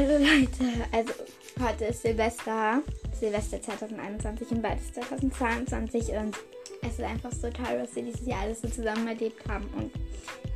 Also 0.00 0.12
Leute, 0.14 0.86
also 0.92 1.12
heute 1.60 1.84
ist 1.84 2.00
Silvester, 2.00 2.82
Silvester 3.12 3.60
2021 3.60 4.50
und 4.50 4.62
bald 4.62 4.80
ist 4.80 4.94
2022 4.94 6.08
und 6.16 6.34
es 6.80 6.94
ist 6.94 7.02
einfach 7.02 7.30
so 7.30 7.50
toll, 7.50 7.82
was 7.82 7.94
wir 7.94 8.04
dieses 8.04 8.26
Jahr 8.26 8.40
alles 8.40 8.62
so 8.62 8.68
zusammen 8.68 9.06
erlebt 9.06 9.46
haben. 9.46 9.66
Und 9.76 9.90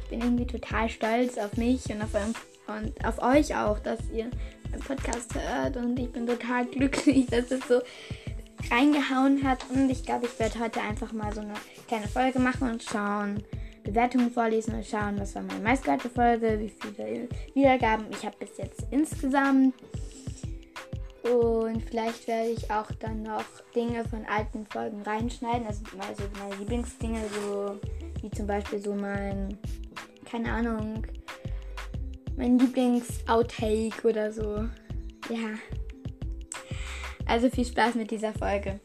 ich 0.03 0.09
bin 0.09 0.23
irgendwie 0.23 0.47
total 0.47 0.89
stolz 0.89 1.37
auf 1.37 1.59
mich 1.59 1.85
und 1.91 2.01
auf, 2.01 2.15
und 2.69 3.05
auf 3.05 3.19
euch 3.19 3.55
auch, 3.55 3.79
dass 3.81 3.99
ihr 4.15 4.31
meinen 4.71 4.81
Podcast 4.81 5.35
hört. 5.35 5.77
Und 5.77 5.99
ich 5.99 6.11
bin 6.11 6.27
total 6.27 6.65
glücklich, 6.65 7.27
dass 7.31 7.51
es 7.51 7.69
so 7.69 7.83
reingehauen 8.71 9.47
hat. 9.47 9.59
Und 9.69 9.91
ich 9.91 10.05
glaube, 10.05 10.25
ich 10.25 10.39
werde 10.41 10.59
heute 10.59 10.81
einfach 10.81 11.13
mal 11.13 11.35
so 11.35 11.43
eine 11.43 11.53
kleine 11.87 12.09
Folge 12.09 12.39
machen 12.39 12.71
und 12.71 12.83
schauen, 12.83 13.45
Bewertungen 13.85 14.31
vorlesen 14.31 14.75
und 14.75 14.85
schauen, 14.85 15.21
was 15.21 15.35
war 15.35 15.43
meine 15.43 15.61
meistgehörte 15.61 16.09
Folge, 16.09 16.59
wie 16.59 16.71
viele 16.71 17.29
Wiedergaben 17.55 18.07
ich 18.11 18.25
habe 18.25 18.37
bis 18.39 18.57
jetzt 18.57 18.87
insgesamt. 18.91 19.75
Und 21.23 21.83
vielleicht 21.83 22.27
werde 22.27 22.51
ich 22.51 22.71
auch 22.71 22.91
dann 23.01 23.23
noch 23.23 23.45
Dinge 23.75 24.05
von 24.05 24.25
alten 24.27 24.67
Folgen 24.67 25.01
reinschneiden. 25.03 25.67
Also, 25.67 25.83
also 25.99 26.23
meine 26.39 26.57
Lieblingsdinge, 26.57 27.23
so 27.35 27.79
wie 28.21 28.31
zum 28.31 28.47
Beispiel 28.47 28.79
so 28.79 28.95
mein, 28.95 29.57
keine 30.31 30.53
Ahnung, 30.53 31.07
mein 32.37 32.59
Lieblings-Outtake 32.59 34.07
oder 34.07 34.33
so. 34.33 34.69
Ja. 35.31 35.55
Also 37.27 37.49
viel 37.49 37.65
Spaß 37.65 37.95
mit 37.95 38.11
dieser 38.11 38.35
Folge. 38.35 38.81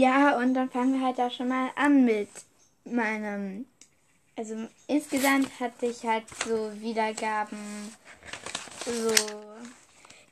Ja, 0.00 0.38
und 0.38 0.54
dann 0.54 0.70
fangen 0.70 0.94
wir 0.94 1.06
halt 1.06 1.20
auch 1.20 1.30
schon 1.30 1.48
mal 1.48 1.72
an 1.76 2.06
mit 2.06 2.30
meinem. 2.86 3.66
Also 4.34 4.56
insgesamt 4.86 5.60
hatte 5.60 5.84
ich 5.84 6.04
halt 6.04 6.24
so 6.46 6.72
Wiedergaben, 6.80 7.58
so 8.86 9.44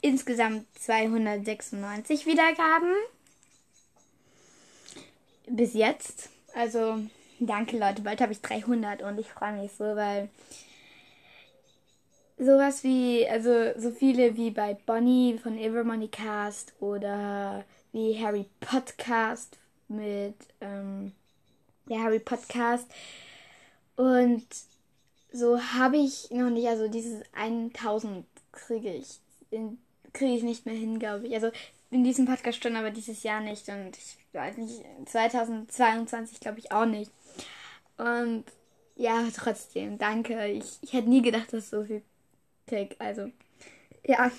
insgesamt 0.00 0.64
296 0.78 2.24
Wiedergaben. 2.24 2.94
Bis 5.48 5.74
jetzt. 5.74 6.30
Also 6.54 7.00
danke 7.38 7.76
Leute, 7.76 8.00
bald 8.00 8.22
habe 8.22 8.32
ich 8.32 8.40
300 8.40 9.02
und 9.02 9.18
ich 9.18 9.28
freue 9.28 9.52
mich 9.52 9.72
so, 9.72 9.84
weil 9.84 10.30
sowas 12.38 12.82
wie, 12.84 13.28
also 13.28 13.78
so 13.78 13.90
viele 13.90 14.34
wie 14.34 14.50
bei 14.50 14.78
Bonnie 14.86 15.38
von 15.38 15.58
Evermoney 15.58 16.08
Cast 16.08 16.72
oder 16.80 17.66
wie 17.92 18.18
Harry 18.18 18.46
Podcast 18.60 19.58
mit 19.88 20.36
ähm, 20.60 21.12
der 21.88 22.02
Harry 22.02 22.18
Podcast. 22.18 22.86
Und 23.96 24.46
so 25.32 25.60
habe 25.60 25.96
ich 25.96 26.30
noch 26.30 26.50
nicht, 26.50 26.68
also 26.68 26.88
dieses 26.88 27.22
1000 27.32 28.24
kriege 28.52 28.92
ich, 28.92 29.20
kriege 30.12 30.34
ich 30.34 30.42
nicht 30.42 30.66
mehr 30.66 30.74
hin, 30.74 30.98
glaube 30.98 31.26
ich. 31.26 31.34
Also 31.34 31.50
in 31.90 32.04
diesem 32.04 32.26
Podcast 32.26 32.62
schon, 32.62 32.76
aber 32.76 32.90
dieses 32.90 33.22
Jahr 33.22 33.40
nicht. 33.40 33.68
Und 33.68 33.96
ich 33.96 34.16
weiß 34.32 34.56
nicht, 34.58 34.84
2022 35.06 36.40
glaube 36.40 36.58
ich 36.58 36.72
auch 36.72 36.86
nicht. 36.86 37.10
Und 37.96 38.44
ja, 38.96 39.26
trotzdem, 39.34 39.98
danke. 39.98 40.48
Ich, 40.48 40.78
ich 40.82 40.92
hätte 40.92 41.08
nie 41.08 41.22
gedacht, 41.22 41.52
dass 41.52 41.70
so 41.70 41.84
viel 41.84 42.02
krieg. 42.66 42.96
Also 42.98 43.30
ja. 44.08 44.30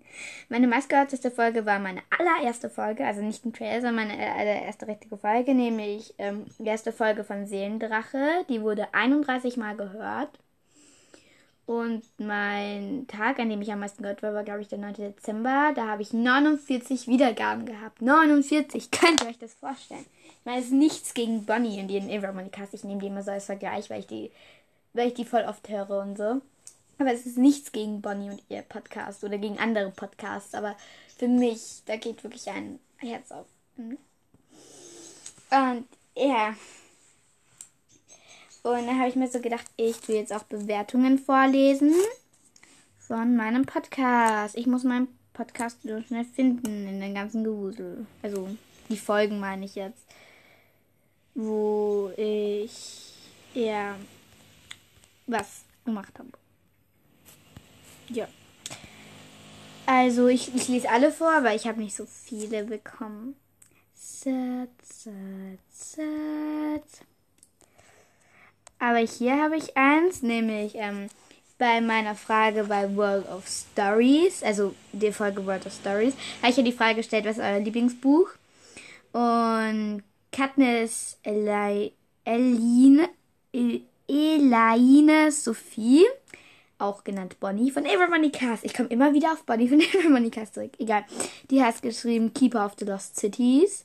Meine 0.50 0.66
meistgehörteste 0.66 1.30
Folge 1.30 1.64
war 1.64 1.78
meine 1.78 2.02
allererste 2.10 2.68
Folge, 2.68 3.06
also 3.06 3.22
nicht 3.22 3.46
ein 3.46 3.54
Trailer, 3.54 3.80
sondern 3.80 4.06
meine 4.06 4.34
allererste 4.34 4.86
richtige 4.86 5.16
Folge, 5.16 5.54
nämlich 5.54 6.12
ähm, 6.18 6.44
die 6.58 6.66
erste 6.66 6.92
Folge 6.92 7.24
von 7.24 7.46
Seelendrache. 7.46 8.44
Die 8.50 8.60
wurde 8.60 8.92
31 8.92 9.56
Mal 9.56 9.74
gehört. 9.76 10.38
Und 11.64 12.02
mein 12.18 13.06
Tag, 13.06 13.38
an 13.38 13.48
dem 13.48 13.62
ich 13.62 13.72
am 13.72 13.80
meisten 13.80 14.02
gehört 14.02 14.22
war, 14.22 14.34
war, 14.34 14.42
glaube 14.42 14.60
ich, 14.60 14.68
der 14.68 14.78
9. 14.78 14.94
Dezember. 14.94 15.72
Da 15.74 15.86
habe 15.86 16.02
ich 16.02 16.12
49 16.12 17.06
Wiedergaben 17.06 17.64
gehabt. 17.64 18.02
49, 18.02 18.90
könnt 18.90 19.22
ihr 19.22 19.28
euch 19.28 19.38
das 19.38 19.54
vorstellen? 19.54 20.04
Ich 20.24 20.44
meine, 20.44 20.58
es 20.58 20.66
ist 20.66 20.72
nichts 20.72 21.14
gegen 21.14 21.46
Bonnie 21.46 21.80
und 21.80 21.88
den 21.88 22.10
Evermoney-Cast. 22.10 22.74
Ich 22.74 22.84
nehme 22.84 23.00
die 23.00 23.06
immer 23.06 23.22
so 23.22 23.30
als 23.30 23.46
Vergleich, 23.46 23.88
weil 23.88 24.00
ich 24.00 24.06
die, 24.06 24.32
weil 24.92 25.08
ich 25.08 25.14
die 25.14 25.24
voll 25.24 25.44
oft 25.48 25.68
höre 25.68 26.02
und 26.02 26.18
so. 26.18 26.42
Aber 27.02 27.12
es 27.12 27.26
ist 27.26 27.36
nichts 27.36 27.72
gegen 27.72 28.00
Bonnie 28.00 28.30
und 28.30 28.44
ihr 28.48 28.62
Podcast 28.62 29.24
oder 29.24 29.36
gegen 29.36 29.58
andere 29.58 29.90
Podcasts. 29.90 30.54
Aber 30.54 30.76
für 31.18 31.26
mich, 31.26 31.82
da 31.86 31.96
geht 31.96 32.22
wirklich 32.22 32.48
ein 32.48 32.78
Herz 32.98 33.32
auf. 33.32 33.46
Mhm. 33.76 33.98
Und 35.50 35.88
ja. 36.14 36.54
Und 38.62 38.86
dann 38.86 39.00
habe 39.00 39.08
ich 39.08 39.16
mir 39.16 39.26
so 39.26 39.40
gedacht, 39.40 39.66
ich 39.76 39.98
tue 39.98 40.14
jetzt 40.14 40.32
auch 40.32 40.44
Bewertungen 40.44 41.18
vorlesen 41.18 41.92
von 43.00 43.34
meinem 43.34 43.66
Podcast. 43.66 44.56
Ich 44.56 44.68
muss 44.68 44.84
meinen 44.84 45.08
Podcast 45.32 45.78
so 45.82 46.00
schnell 46.02 46.24
finden 46.24 46.86
in 46.86 47.00
den 47.00 47.16
ganzen 47.16 47.42
Gewusel. 47.42 48.06
Also 48.22 48.48
die 48.88 48.96
Folgen 48.96 49.40
meine 49.40 49.64
ich 49.64 49.74
jetzt. 49.74 50.06
Wo 51.34 52.12
ich 52.16 53.12
ja 53.54 53.96
was 55.26 55.64
gemacht 55.84 56.16
habe. 56.16 56.41
Ja. 58.12 58.28
Also 59.86 60.28
ich, 60.28 60.54
ich 60.54 60.68
lese 60.68 60.88
alle 60.88 61.10
vor, 61.10 61.32
aber 61.32 61.54
ich 61.54 61.66
habe 61.66 61.80
nicht 61.80 61.96
so 61.96 62.06
viele 62.06 62.64
bekommen. 62.64 63.36
Set, 63.94 64.70
set, 64.82 65.58
set. 65.70 67.06
Aber 68.78 68.98
hier 68.98 69.40
habe 69.40 69.56
ich 69.56 69.76
eins, 69.76 70.22
nämlich 70.22 70.74
ähm, 70.74 71.08
bei 71.58 71.80
meiner 71.80 72.14
Frage 72.14 72.64
bei 72.64 72.96
World 72.96 73.28
of 73.28 73.46
Stories, 73.46 74.42
also 74.42 74.74
die 74.92 75.12
Folge 75.12 75.46
World 75.46 75.66
of 75.66 75.72
Stories, 75.72 76.14
habe 76.40 76.50
ich 76.50 76.56
ja 76.56 76.62
die 76.62 76.72
Frage 76.72 76.96
gestellt, 76.96 77.24
was 77.24 77.38
ist 77.38 77.44
euer 77.44 77.60
Lieblingsbuch? 77.60 78.28
Und 79.12 80.02
Katniss 80.32 81.18
Eli 81.22 81.92
Eline, 82.24 83.08
Elaine 84.08 85.30
Sophie 85.30 86.04
auch 86.82 87.04
genannt 87.04 87.38
Bonnie 87.40 87.70
von 87.70 87.86
Evermoney 87.86 88.30
Cast. 88.30 88.64
Ich 88.64 88.74
komme 88.74 88.88
immer 88.88 89.14
wieder 89.14 89.32
auf 89.32 89.44
Bonnie 89.44 89.68
von 89.68 89.80
Evermoney 89.94 90.30
Cast 90.30 90.54
zurück. 90.54 90.72
Egal. 90.78 91.04
Die 91.50 91.62
hat 91.62 91.80
geschrieben 91.82 92.34
Keeper 92.34 92.66
of 92.66 92.74
the 92.78 92.84
Lost 92.84 93.16
Cities. 93.16 93.84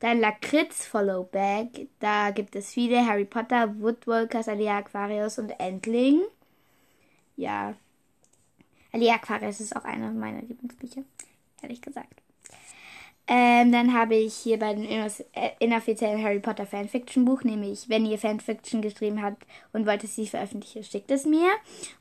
Dann 0.00 0.20
Lakritz 0.20 0.86
Follow 0.86 1.24
Back. 1.24 1.88
Da 2.00 2.30
gibt 2.30 2.54
es 2.56 2.72
viele. 2.72 3.04
Harry 3.04 3.24
Potter, 3.24 3.74
Woodwalkers, 3.80 4.48
Alia 4.48 4.78
Aquarius 4.78 5.38
und 5.38 5.50
Endling. 5.58 6.22
Ja. 7.36 7.74
Alia 8.92 9.14
Aquarius 9.14 9.60
ist 9.60 9.76
auch 9.76 9.84
einer 9.84 10.10
meiner 10.10 10.42
Lieblingsbücher. 10.42 11.02
Ehrlich 11.62 11.82
gesagt. 11.82 12.22
Ähm, 13.30 13.72
dann 13.72 13.92
habe 13.92 14.14
ich 14.14 14.34
hier 14.34 14.58
bei 14.58 14.72
dem 14.72 14.84
äh, 14.84 15.10
inoffiziellen 15.60 16.22
Harry 16.24 16.40
Potter 16.40 16.64
Fanfiction 16.64 17.26
Buch, 17.26 17.42
nämlich 17.42 17.86
wenn 17.90 18.06
ihr 18.06 18.18
Fanfiction 18.18 18.80
geschrieben 18.80 19.22
habt 19.22 19.44
und 19.74 19.86
wollt 19.86 20.02
es 20.02 20.16
sie 20.16 20.26
veröffentlichen, 20.26 20.82
schickt 20.82 21.10
es 21.10 21.26
mir. 21.26 21.50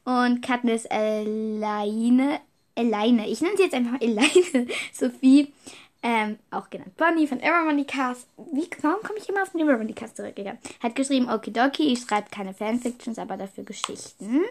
Und 0.05 0.41
Katniss 0.41 0.85
Elaine, 0.85 2.39
Elaine, 2.75 3.27
ich 3.27 3.41
nenne 3.41 3.57
sie 3.57 3.63
jetzt 3.63 3.75
einfach 3.75 3.97
Elaine 4.01 4.67
Sophie, 4.93 5.51
ähm, 6.01 6.39
auch 6.49 6.69
genannt 6.69 6.95
Bonnie 6.95 7.27
von 7.27 7.41
Evermoney 7.41 7.83
Cast. 7.83 8.29
Wie, 8.53 8.69
warum 8.81 9.01
komme 9.03 9.19
ich 9.19 9.27
immer 9.27 9.43
auf 9.43 9.51
den 9.51 9.59
Evermoney 9.59 9.91
Cast 9.91 10.15
zurückgegangen? 10.15 10.61
Hat 10.81 10.95
geschrieben, 10.95 11.29
okidoki, 11.29 11.91
ich 11.91 11.99
schreibe 11.99 12.29
keine 12.31 12.53
Fanfictions, 12.53 13.19
aber 13.19 13.35
dafür 13.35 13.65
Geschichten. 13.65 14.43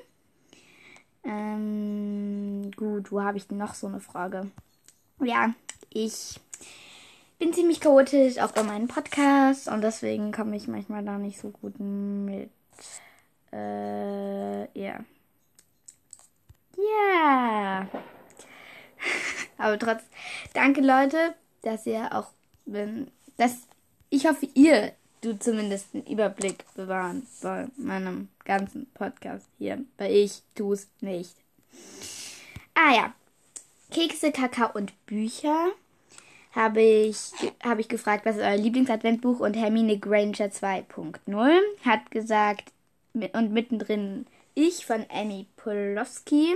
Ähm, 1.25 2.71
gut, 2.77 3.11
wo 3.11 3.23
habe 3.23 3.39
ich 3.39 3.47
denn 3.49 3.57
noch 3.57 3.73
so 3.73 3.87
eine 3.87 4.01
Frage? 4.01 4.51
Ja, 5.25 5.55
ich 5.89 6.39
bin 7.38 7.53
ziemlich 7.53 7.80
chaotisch, 7.80 8.38
auch 8.38 8.53
bei 8.53 8.62
meinen 8.62 8.88
Podcasts 8.88 9.68
und 9.68 9.83
deswegen 9.83 10.33
komme 10.33 10.56
ich 10.56 10.68
manchmal 10.68 11.04
da 11.04 11.18
nicht 11.18 11.38
so 11.38 11.50
gut 11.50 11.78
mit. 11.78 12.50
Äh, 13.53 14.62
ja. 14.78 15.00
Ja. 16.77 17.88
Aber 19.59 19.78
trotz, 19.78 20.03
danke 20.54 20.80
Leute, 20.80 21.34
dass 21.62 21.86
ihr 21.86 22.15
auch, 22.15 22.28
wenn, 22.65 23.10
dass, 23.36 23.66
ich 24.10 24.27
hoffe, 24.27 24.48
ihr 24.54 24.92
du 25.21 25.38
zumindest 25.38 25.94
einen 25.94 26.06
Überblick 26.06 26.65
bewahren 26.74 27.27
bei 27.42 27.66
meinem 27.77 28.28
ganzen 28.44 28.86
Podcast 28.94 29.47
hier, 29.59 29.84
weil 29.98 30.12
ich 30.12 30.42
tue 30.54 30.74
es 30.74 30.88
nicht. 31.00 31.34
Ah 32.74 32.94
ja, 32.94 33.15
Kekse, 33.91 34.30
Kakao 34.30 34.71
und 34.74 34.92
Bücher 35.06 35.72
habe 36.57 36.81
ich, 36.81 37.33
hab 37.63 37.79
ich 37.79 37.89
gefragt, 37.89 38.25
was 38.25 38.37
ist 38.37 38.43
euer 38.43 38.57
Lieblingsadventbuch? 38.57 39.41
Und 39.41 39.55
Hermine 39.55 39.99
Granger 39.99 40.47
2.0 40.47 41.59
hat 41.85 42.11
gesagt, 42.11 42.73
und 43.13 43.53
mittendrin 43.53 44.27
ich 44.55 44.87
von 44.87 45.05
Annie 45.11 45.47
Polowski 45.57 46.55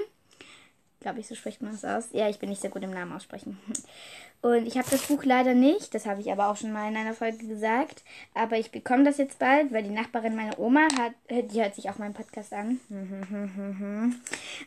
Glaube 1.00 1.20
ich, 1.20 1.26
so 1.26 1.34
spricht 1.34 1.62
man 1.62 1.72
es 1.72 1.84
aus. 1.84 2.08
Ja, 2.12 2.28
ich 2.28 2.38
bin 2.38 2.50
nicht 2.50 2.60
sehr 2.60 2.70
gut 2.70 2.82
im 2.82 2.90
Namen 2.90 3.12
aussprechen. 3.12 3.58
Und 4.42 4.66
ich 4.66 4.78
habe 4.78 4.88
das 4.90 5.02
Buch 5.02 5.24
leider 5.24 5.52
nicht, 5.52 5.94
das 5.94 6.06
habe 6.06 6.22
ich 6.22 6.32
aber 6.32 6.48
auch 6.48 6.56
schon 6.56 6.72
mal 6.72 6.88
in 6.90 6.96
einer 6.96 7.12
Folge 7.12 7.46
gesagt. 7.46 8.02
Aber 8.32 8.56
ich 8.56 8.70
bekomme 8.70 9.04
das 9.04 9.18
jetzt 9.18 9.38
bald, 9.38 9.70
weil 9.70 9.82
die 9.82 9.90
Nachbarin 9.90 10.34
meiner 10.34 10.58
Oma 10.58 10.88
hat, 10.98 11.12
die 11.28 11.60
hört 11.62 11.74
sich 11.74 11.90
auch 11.90 11.98
meinen 11.98 12.14
Podcast 12.14 12.54
an. 12.54 12.80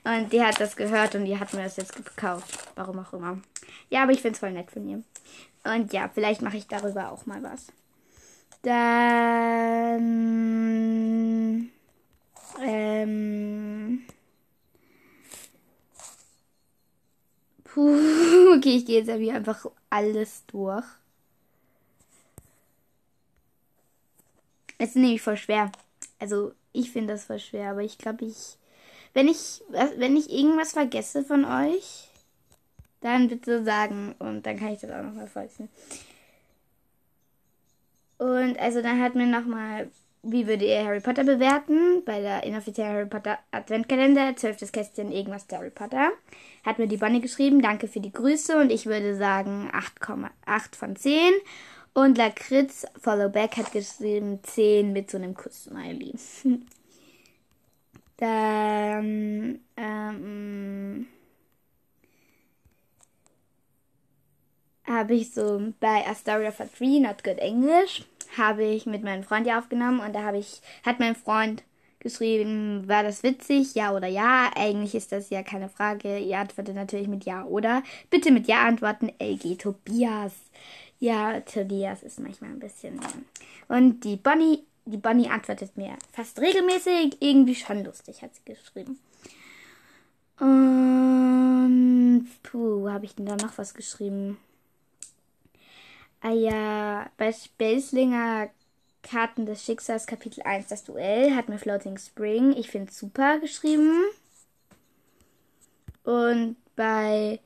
Und 0.04 0.32
die 0.32 0.44
hat 0.44 0.60
das 0.60 0.76
gehört 0.76 1.16
und 1.16 1.26
die 1.26 1.40
hat 1.40 1.54
mir 1.54 1.64
das 1.64 1.78
jetzt 1.78 1.96
gekauft. 1.96 2.70
Warum 2.76 3.00
auch 3.00 3.14
immer. 3.14 3.40
Ja, 3.90 4.04
aber 4.04 4.12
ich 4.12 4.22
finde 4.22 4.34
es 4.34 4.40
voll 4.40 4.52
nett 4.52 4.70
von 4.70 4.88
ihr. 4.88 5.02
Und 5.64 5.92
ja, 5.92 6.08
vielleicht 6.14 6.44
mache 6.44 6.58
ich 6.58 6.68
darüber 6.68 7.12
auch 7.12 7.26
mal 7.26 7.42
was. 7.42 7.68
Dann. 8.62 10.00
Ähm. 12.62 14.04
Puh, 17.74 18.54
okay, 18.56 18.78
ich 18.78 18.86
gehe 18.86 19.00
jetzt 19.00 19.10
einfach 19.10 19.66
alles 19.90 20.46
durch. 20.48 20.86
Es 24.78 24.90
ist 24.90 24.96
nämlich 24.96 25.22
voll 25.22 25.38
schwer. 25.38 25.72
Also, 26.20 26.54
ich 26.72 26.92
finde 26.92 27.14
das 27.14 27.26
voll 27.26 27.40
schwer, 27.40 27.72
aber 27.72 27.82
ich 27.82 27.98
glaube, 27.98 28.26
ich. 28.26 28.58
Wenn 29.16 29.28
ich, 29.28 29.62
wenn 29.98 30.18
ich 30.18 30.32
irgendwas 30.32 30.74
vergesse 30.74 31.24
von 31.24 31.46
euch, 31.46 32.10
dann 33.02 33.28
bitte 33.28 33.64
sagen 33.64 34.16
und 34.18 34.44
dann 34.46 34.58
kann 34.58 34.74
ich 34.74 34.80
das 34.80 34.90
auch 34.92 35.04
nochmal 35.04 35.28
vorlesen. 35.28 35.70
Und 38.18 38.58
also 38.58 38.82
dann 38.82 39.02
hat 39.02 39.16
mir 39.16 39.28
nochmal, 39.28 39.92
wie 40.24 40.48
würde 40.48 40.66
ihr 40.66 40.84
Harry 40.84 41.02
Potter 41.02 41.26
bewerten? 41.26 42.04
Bei 42.06 42.22
der 42.22 42.44
inoffiziellen 42.44 42.94
Harry 42.94 43.06
Potter 43.06 43.40
Adventkalender, 43.52 44.36
12. 44.36 44.72
Kästchen, 44.72 45.12
irgendwas 45.12 45.46
Harry 45.52 45.70
Potter. 45.70 46.12
Hat 46.66 46.80
mir 46.80 46.88
die 46.88 46.98
Bonnie 46.98 47.22
geschrieben, 47.22 47.62
danke 47.62 47.90
für 47.90 48.00
die 48.00 48.14
Grüße 48.14 48.58
und 48.58 48.72
ich 48.72 48.86
würde 48.86 49.16
sagen 49.16 49.70
8,8 49.72 50.76
von 50.76 50.96
10. 50.96 51.34
Und 51.94 52.18
Lakritz 52.18 52.86
Followback 53.00 53.58
hat 53.58 53.72
geschrieben 53.74 54.40
10 54.42 54.94
mit 54.94 55.12
so 55.12 55.18
einem 55.18 55.36
Kuss-Smiley. 55.36 56.14
Dann, 58.18 59.60
ähm, 59.76 61.08
habe 64.86 65.16
ich 65.16 65.32
so 65.32 65.74
bei 65.80 66.06
A 66.08 66.16
Story 66.16 66.48
of 66.48 66.60
a 66.60 66.66
Tree, 66.66 67.00
Not 67.00 67.24
Good 67.24 67.40
English, 67.40 68.04
habe 68.38 68.64
ich 68.64 68.86
mit 68.86 69.04
meinem 69.04 69.24
Freund 69.24 69.48
ja 69.48 69.60
aufgenommen 69.60 70.00
und 70.00 70.14
da 70.14 70.24
habe 70.24 70.38
ich, 70.38 70.62
hat 70.84 71.00
mein 71.00 71.16
Freund 71.16 71.64
geschrieben, 72.04 72.88
war 72.88 73.02
das 73.04 73.24
witzig, 73.24 73.76
ja 73.76 73.96
oder 73.96 74.08
ja? 74.08 74.52
Eigentlich 74.56 74.94
ist 74.94 75.12
das 75.12 75.30
ja 75.30 75.42
keine 75.42 75.70
Frage. 75.70 76.20
Ihr 76.20 76.38
antwortet 76.38 76.76
natürlich 76.76 77.08
mit 77.08 77.26
ja 77.26 77.46
oder. 77.46 77.82
Bitte 78.10 78.32
mit 78.32 78.48
ja 78.48 78.66
antworten, 78.66 79.12
LG 79.20 79.58
Tobias. 79.58 80.34
Ja, 81.00 81.40
Tobias 81.42 82.04
ist 82.04 82.20
manchmal 82.20 82.52
ein 82.52 82.60
bisschen. 82.60 83.00
Und 83.68 84.04
die 84.04 84.18
Bonnie, 84.18 84.64
die 84.86 84.98
Bonnie 84.98 85.30
antwortet 85.30 85.76
mir 85.78 85.98
fast 86.12 86.40
regelmäßig, 86.40 87.18
irgendwie 87.22 87.56
schon 87.56 87.84
lustig, 87.84 88.22
hat 88.22 88.36
sie 88.36 88.44
geschrieben. 88.46 89.00
Und 90.40 92.28
puh, 92.44 92.90
habe 92.90 93.06
ich 93.06 93.16
denn 93.16 93.26
da 93.26 93.36
noch 93.36 93.58
was 93.58 93.74
geschrieben? 93.74 94.38
Ah 96.26 96.32
ja, 96.32 97.10
bei 97.18 97.34
Spacelinger 97.34 98.50
Karten 99.02 99.46
des 99.46 99.66
Schicksals 99.66 100.08
Kapitel 100.08 100.42
1 100.44 100.70
das 100.70 100.86
Duell 100.86 101.36
hat 101.36 101.50
mir 101.50 101.58
Floating 101.58 101.98
Spring, 101.98 102.54
ich 102.54 102.70
finde 102.72 102.94
super 102.94 103.40
geschrieben. 103.40 104.06
Und 106.06 106.56
bei 106.78 107.42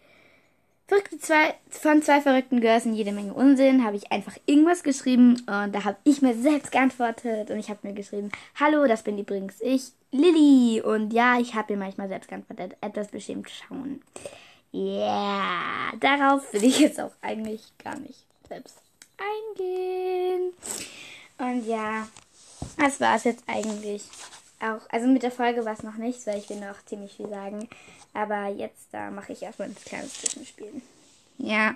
Verrückte 0.87 1.17
zwei, 1.17 1.55
von 1.71 2.03
zwei 2.03 2.21
verrückten 2.21 2.61
Girls 2.61 2.85
in 2.85 2.93
jede 2.93 3.13
Menge 3.13 3.33
Unsinn 3.33 3.83
habe 3.83 3.97
ich 3.97 4.11
einfach 4.11 4.37
irgendwas 4.45 4.83
geschrieben 4.83 5.37
und 5.47 5.73
da 5.73 5.83
habe 5.83 5.97
ich 6.03 6.21
mir 6.21 6.35
selbst 6.35 6.71
geantwortet 6.71 7.49
und 7.49 7.57
ich 7.57 7.71
habe 7.71 7.79
mir 7.81 7.93
geschrieben, 7.95 8.29
hallo, 8.59 8.85
das 8.85 9.01
bin 9.01 9.17
übrigens 9.17 9.59
ich, 9.59 9.91
Lilly. 10.11 10.81
Und 10.81 11.13
ja, 11.13 11.39
ich 11.39 11.55
habe 11.55 11.73
mir 11.73 11.79
manchmal 11.79 12.09
selbst 12.09 12.29
geantwortet, 12.29 12.77
etwas 12.81 13.07
beschämt 13.07 13.49
schauen. 13.49 14.03
Ja, 14.71 14.91
yeah, 14.91 15.93
darauf 15.99 16.53
will 16.53 16.63
ich 16.63 16.77
jetzt 16.79 17.01
auch 17.01 17.13
eigentlich 17.23 17.73
gar 17.79 17.97
nicht 17.97 18.26
selbst 18.47 18.77
eingehen. 19.17 20.53
Und 21.37 21.65
ja, 21.67 22.07
das 22.77 22.99
war 22.99 23.15
es 23.15 23.23
jetzt 23.23 23.43
eigentlich 23.47 24.03
auch. 24.59 24.81
Also 24.89 25.07
mit 25.07 25.23
der 25.23 25.31
Folge 25.31 25.65
war 25.65 25.73
es 25.73 25.83
noch 25.83 25.95
nichts, 25.95 26.25
weil 26.27 26.39
ich 26.39 26.49
will 26.49 26.59
noch 26.59 26.83
ziemlich 26.85 27.13
viel 27.13 27.29
sagen. 27.29 27.69
Aber 28.13 28.47
jetzt, 28.47 28.87
da 28.91 29.11
mache 29.11 29.33
ich 29.33 29.43
erstmal 29.43 29.69
ein 29.69 29.75
kleines 29.75 30.13
Zwischenspiel. 30.13 30.81
Ja. 31.37 31.75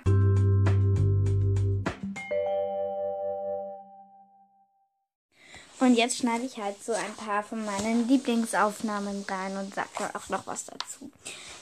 Und 5.78 5.96
jetzt 5.96 6.18
schneide 6.18 6.44
ich 6.44 6.58
halt 6.58 6.82
so 6.82 6.92
ein 6.92 7.14
paar 7.16 7.42
von 7.42 7.64
meinen 7.64 8.06
Lieblingsaufnahmen 8.06 9.24
rein 9.28 9.56
und 9.56 9.74
sage 9.74 9.88
auch 10.14 10.28
noch 10.28 10.46
was 10.46 10.64
dazu. 10.64 11.10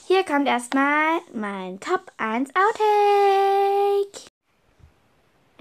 Hier 0.07 0.23
kommt 0.23 0.47
erstmal 0.47 1.19
mein 1.33 1.79
Top 1.79 2.11
1 2.17 2.49
Outtake. 2.49 4.30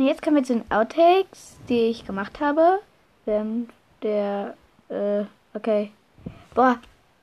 Und 0.01 0.07
jetzt 0.07 0.23
kommen 0.23 0.37
wir 0.37 0.45
zu 0.45 0.55
den 0.55 0.71
Outtakes, 0.71 1.59
die 1.69 1.91
ich 1.91 2.07
gemacht 2.07 2.41
habe. 2.41 2.81
Während 3.27 3.71
der, 4.03 4.55
äh, 4.89 5.25
okay. 5.53 5.93
Boah. 6.55 6.79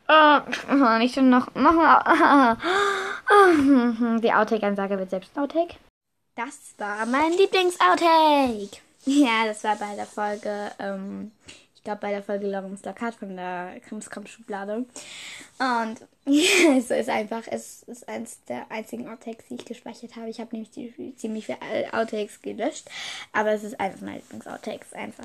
Oh, 0.08 0.40
nicht 1.00 1.16
schon 1.16 1.32
noch, 1.32 1.56
noch 1.56 1.74
Die 4.22 4.32
Outtake-Ansage 4.32 5.00
wird 5.00 5.10
selbst 5.10 5.36
ein 5.36 5.42
Outtake. 5.42 5.78
Das 6.36 6.76
war 6.78 7.08
mein 7.08 7.32
Lieblings-Outtake. 7.32 8.78
Ja, 9.06 9.46
das 9.46 9.64
war 9.64 9.78
bei 9.78 9.96
der 9.96 10.06
Folge, 10.06 10.72
ähm, 10.80 11.32
glaube 11.88 12.02
bei 12.02 12.12
der 12.12 12.22
Folge 12.22 12.48
Lawrence 12.48 12.84
Lakat 12.84 13.16
von 13.16 13.38
der 13.38 13.80
Krimskram-Schublade. 13.88 14.86
Und 15.58 15.98
es 16.78 16.92
ist 16.92 17.10
einfach, 17.10 17.44
es 17.50 17.84
ist 17.84 18.10
eins 18.10 18.44
der 18.50 18.70
einzigen 18.70 19.08
Outtakes, 19.08 19.46
die 19.50 19.56
ich 19.56 19.64
gespeichert 19.64 20.18
habe. 20.18 20.30
Ich 20.30 20.42
habe 20.42 20.50
nämlich 20.52 20.72
die, 20.72 21.16
ziemlich 21.16 21.46
viele 21.46 21.60
Outtakes 21.94 22.42
gelöscht, 22.42 22.90
aber 23.32 23.52
es 23.52 23.64
ist 23.64 23.80
eines 23.80 24.02
meiner 24.02 24.18
Lieblings-Outtakes 24.18 24.92
einfach. 24.92 25.24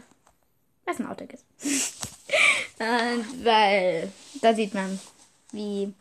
Was 0.84 1.00
ein 1.00 1.06
Outtake 1.06 1.34
ist. 1.34 1.44
und 2.78 3.44
weil 3.44 4.12
da 4.40 4.54
sieht 4.54 4.72
man, 4.74 5.00
wie 5.50 5.92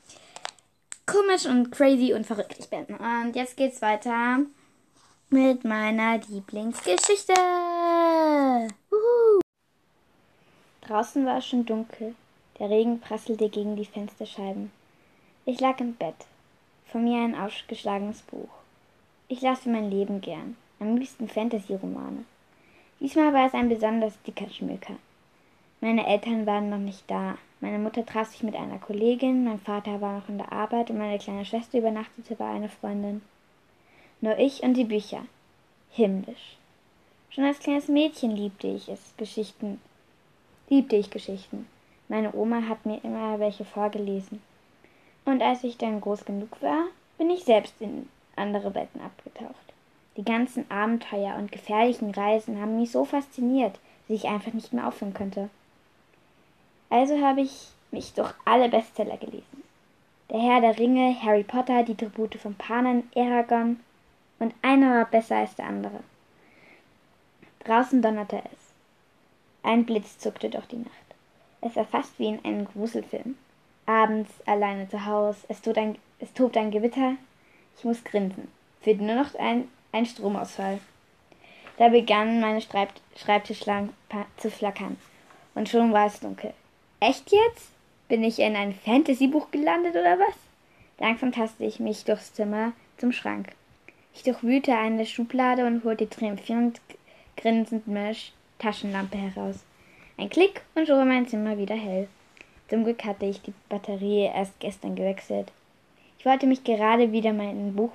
komisch 1.07 1.47
und 1.47 1.71
crazy 1.71 2.13
und 2.13 2.27
verrückt 2.27 2.55
ich 2.59 2.69
bin. 2.69 2.85
Und 2.85 3.35
jetzt 3.35 3.57
geht's 3.57 3.81
weiter 3.81 4.39
mit 5.31 5.63
meiner 5.63 6.19
Lieblingsgeschichte. 6.19 7.33
Uhu. 8.91 9.00
Draußen 10.81 11.25
war 11.25 11.37
es 11.37 11.47
schon 11.47 11.65
dunkel. 11.65 12.15
Der 12.59 12.69
Regen 12.69 12.99
prasselte 12.99 13.49
gegen 13.49 13.75
die 13.75 13.85
Fensterscheiben. 13.85 14.71
Ich 15.45 15.59
lag 15.59 15.79
im 15.79 15.95
Bett. 15.95 16.15
Vor 16.85 17.01
mir 17.01 17.23
ein 17.23 17.35
ausgeschlagenes 17.35 18.21
Buch. 18.23 18.49
Ich 19.27 19.41
las 19.41 19.61
für 19.61 19.69
mein 19.69 19.89
Leben 19.89 20.21
gern. 20.21 20.57
Am 20.79 20.97
liebsten 20.97 21.29
Fantasy-Romane. 21.29 22.25
Diesmal 22.99 23.33
war 23.33 23.47
es 23.47 23.53
ein 23.53 23.69
besonders 23.69 24.21
dicker 24.23 24.49
Schmöker. 24.49 24.95
Meine 25.79 26.05
Eltern 26.05 26.45
waren 26.45 26.69
noch 26.69 26.77
nicht 26.79 27.09
da. 27.09 27.37
Meine 27.59 27.79
Mutter 27.79 28.05
traf 28.05 28.29
sich 28.29 28.43
mit 28.43 28.55
einer 28.55 28.79
Kollegin, 28.79 29.43
mein 29.43 29.59
Vater 29.59 30.01
war 30.01 30.19
noch 30.19 30.29
in 30.29 30.37
der 30.37 30.51
Arbeit 30.51 30.89
und 30.89 30.97
meine 30.97 31.19
kleine 31.19 31.45
Schwester 31.45 31.77
übernachtete 31.77 32.35
bei 32.35 32.45
einer 32.45 32.69
Freundin. 32.69 33.21
Nur 34.19 34.37
ich 34.37 34.61
und 34.63 34.73
die 34.73 34.83
Bücher. 34.83 35.25
Himmlisch. 35.91 36.57
Schon 37.29 37.43
als 37.43 37.59
kleines 37.59 37.87
Mädchen 37.87 38.35
liebte 38.35 38.67
ich 38.67 38.89
es, 38.89 39.13
Geschichten. 39.17 39.79
Liebte 40.71 40.95
ich 40.95 41.09
Geschichten. 41.09 41.67
Meine 42.07 42.33
Oma 42.33 42.61
hat 42.69 42.85
mir 42.85 43.03
immer 43.03 43.41
welche 43.41 43.65
vorgelesen. 43.65 44.41
Und 45.25 45.41
als 45.41 45.65
ich 45.65 45.77
dann 45.77 45.99
groß 45.99 46.23
genug 46.23 46.61
war, 46.61 46.85
bin 47.17 47.29
ich 47.29 47.43
selbst 47.43 47.73
in 47.81 48.07
andere 48.37 48.73
Welten 48.73 49.01
abgetaucht. 49.01 49.73
Die 50.15 50.23
ganzen 50.23 50.71
Abenteuer 50.71 51.35
und 51.35 51.51
gefährlichen 51.51 52.11
Reisen 52.11 52.61
haben 52.61 52.79
mich 52.79 52.89
so 52.89 53.03
fasziniert, 53.03 53.77
dass 54.07 54.15
ich 54.15 54.29
einfach 54.29 54.53
nicht 54.53 54.71
mehr 54.71 54.87
aufhören 54.87 55.13
könnte. 55.13 55.49
Also 56.89 57.19
habe 57.19 57.41
ich 57.41 57.67
mich 57.91 58.13
durch 58.13 58.33
alle 58.45 58.69
Bestseller 58.69 59.17
gelesen. 59.17 59.63
Der 60.29 60.39
Herr 60.39 60.61
der 60.61 60.79
Ringe, 60.79 61.21
Harry 61.21 61.43
Potter, 61.43 61.83
die 61.83 61.95
Tribute 61.95 62.35
von 62.35 62.55
Panen, 62.55 63.11
Eragon 63.13 63.81
und 64.39 64.53
einer 64.61 64.99
war 64.99 65.05
besser 65.05 65.35
als 65.35 65.53
der 65.53 65.65
andere. 65.65 65.99
Draußen 67.65 68.01
donnerte 68.01 68.37
es. 68.37 68.60
Ein 69.63 69.85
Blitz 69.85 70.17
zuckte 70.17 70.49
durch 70.49 70.65
die 70.65 70.77
Nacht. 70.77 70.91
Es 71.61 71.75
war 71.75 71.85
fast 71.85 72.17
wie 72.17 72.27
in 72.27 72.43
einem 72.43 72.65
Gruselfilm. 72.65 73.37
Abends, 73.85 74.31
alleine 74.45 74.89
zu 74.89 75.05
Hause, 75.05 75.39
es, 75.49 75.61
tut 75.61 75.77
ein, 75.77 75.97
es 76.19 76.33
tobt 76.33 76.57
ein 76.57 76.71
Gewitter. 76.71 77.13
Ich 77.77 77.83
muss 77.83 78.03
grinsen. 78.03 78.47
Fehlt 78.81 79.01
nur 79.01 79.15
noch 79.15 79.35
ein, 79.35 79.67
ein 79.91 80.05
Stromausfall. 80.05 80.79
Da 81.77 81.89
begannen 81.89 82.41
meine 82.41 82.61
Schreib 82.61 82.89
Schreibtischlampen 83.15 83.93
zu 84.37 84.49
flackern. 84.49 84.97
Und 85.53 85.69
schon 85.69 85.93
war 85.93 86.07
es 86.07 86.19
dunkel. 86.19 86.53
Echt 86.99 87.31
jetzt? 87.31 87.69
Bin 88.07 88.23
ich 88.23 88.39
in 88.39 88.55
ein 88.55 88.73
Fantasy-Buch 88.73 89.51
gelandet 89.51 89.95
oder 89.95 90.17
was? 90.19 90.35
Langsam 90.99 91.31
tasste 91.31 91.65
ich 91.65 91.79
mich 91.79 92.03
durchs 92.03 92.33
Zimmer 92.33 92.73
zum 92.97 93.11
Schrank. 93.11 93.49
Ich 94.13 94.23
durchwühlte 94.23 94.75
eine 94.75 95.05
Schublade 95.05 95.65
und 95.65 95.83
holte 95.83 96.09
triumphierend 96.09 96.81
grinsend 97.37 97.87
meine 97.87 98.15
Taschenlampe 98.61 99.17
heraus. 99.17 99.63
Ein 100.17 100.29
Klick 100.29 100.61
und 100.75 100.85
schon 100.85 100.97
war 100.97 101.05
mein 101.05 101.27
Zimmer 101.27 101.57
wieder 101.57 101.75
hell. 101.75 102.07
Zum 102.69 102.83
Glück 102.83 103.03
hatte 103.03 103.25
ich 103.25 103.41
die 103.41 103.53
Batterie 103.69 104.29
erst 104.33 104.59
gestern 104.59 104.95
gewechselt. 104.95 105.51
Ich 106.19 106.25
wollte 106.25 106.45
mich 106.45 106.63
gerade 106.63 107.11
wieder 107.11 107.33
meinem 107.33 107.75
Buch 107.75 107.91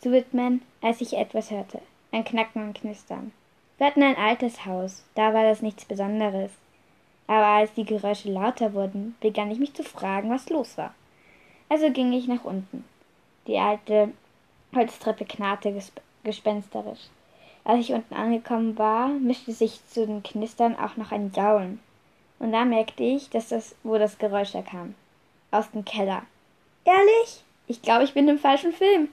zu 0.00 0.10
widmen, 0.10 0.62
als 0.82 1.00
ich 1.00 1.16
etwas 1.16 1.52
hörte. 1.52 1.80
Ein 2.10 2.24
Knacken 2.24 2.64
und 2.64 2.80
Knistern. 2.80 3.30
Wir 3.78 3.86
hatten 3.86 4.02
ein 4.02 4.16
altes 4.16 4.66
Haus, 4.66 5.04
da 5.14 5.32
war 5.32 5.44
das 5.44 5.62
nichts 5.62 5.84
Besonderes. 5.84 6.50
Aber 7.28 7.46
als 7.46 7.72
die 7.74 7.84
Geräusche 7.84 8.30
lauter 8.30 8.74
wurden, 8.74 9.14
begann 9.20 9.50
ich 9.50 9.58
mich 9.58 9.74
zu 9.74 9.84
fragen, 9.84 10.30
was 10.30 10.48
los 10.48 10.76
war. 10.76 10.94
Also 11.68 11.90
ging 11.90 12.12
ich 12.12 12.26
nach 12.26 12.44
unten. 12.44 12.84
Die 13.46 13.58
alte 13.58 14.12
Holztreppe 14.74 15.24
knarrte 15.24 15.72
gesp 15.72 16.00
gespensterisch. 16.24 17.08
Als 17.66 17.80
ich 17.80 17.92
unten 17.92 18.14
angekommen 18.14 18.78
war, 18.78 19.08
mischte 19.08 19.50
sich 19.50 19.84
zu 19.88 20.06
den 20.06 20.22
Knistern 20.22 20.76
auch 20.76 20.96
noch 20.96 21.10
ein 21.10 21.32
Jaulen. 21.34 21.80
Und 22.38 22.52
da 22.52 22.64
merkte 22.64 23.02
ich, 23.02 23.28
dass 23.28 23.48
das, 23.48 23.74
wo 23.82 23.98
das 23.98 24.18
Geräusch 24.18 24.54
herkam. 24.54 24.94
Aus 25.50 25.68
dem 25.72 25.84
Keller. 25.84 26.22
Ehrlich? 26.84 27.42
Ich 27.66 27.82
glaube, 27.82 28.04
ich 28.04 28.14
bin 28.14 28.28
im 28.28 28.38
falschen 28.38 28.72
Film. 28.72 29.08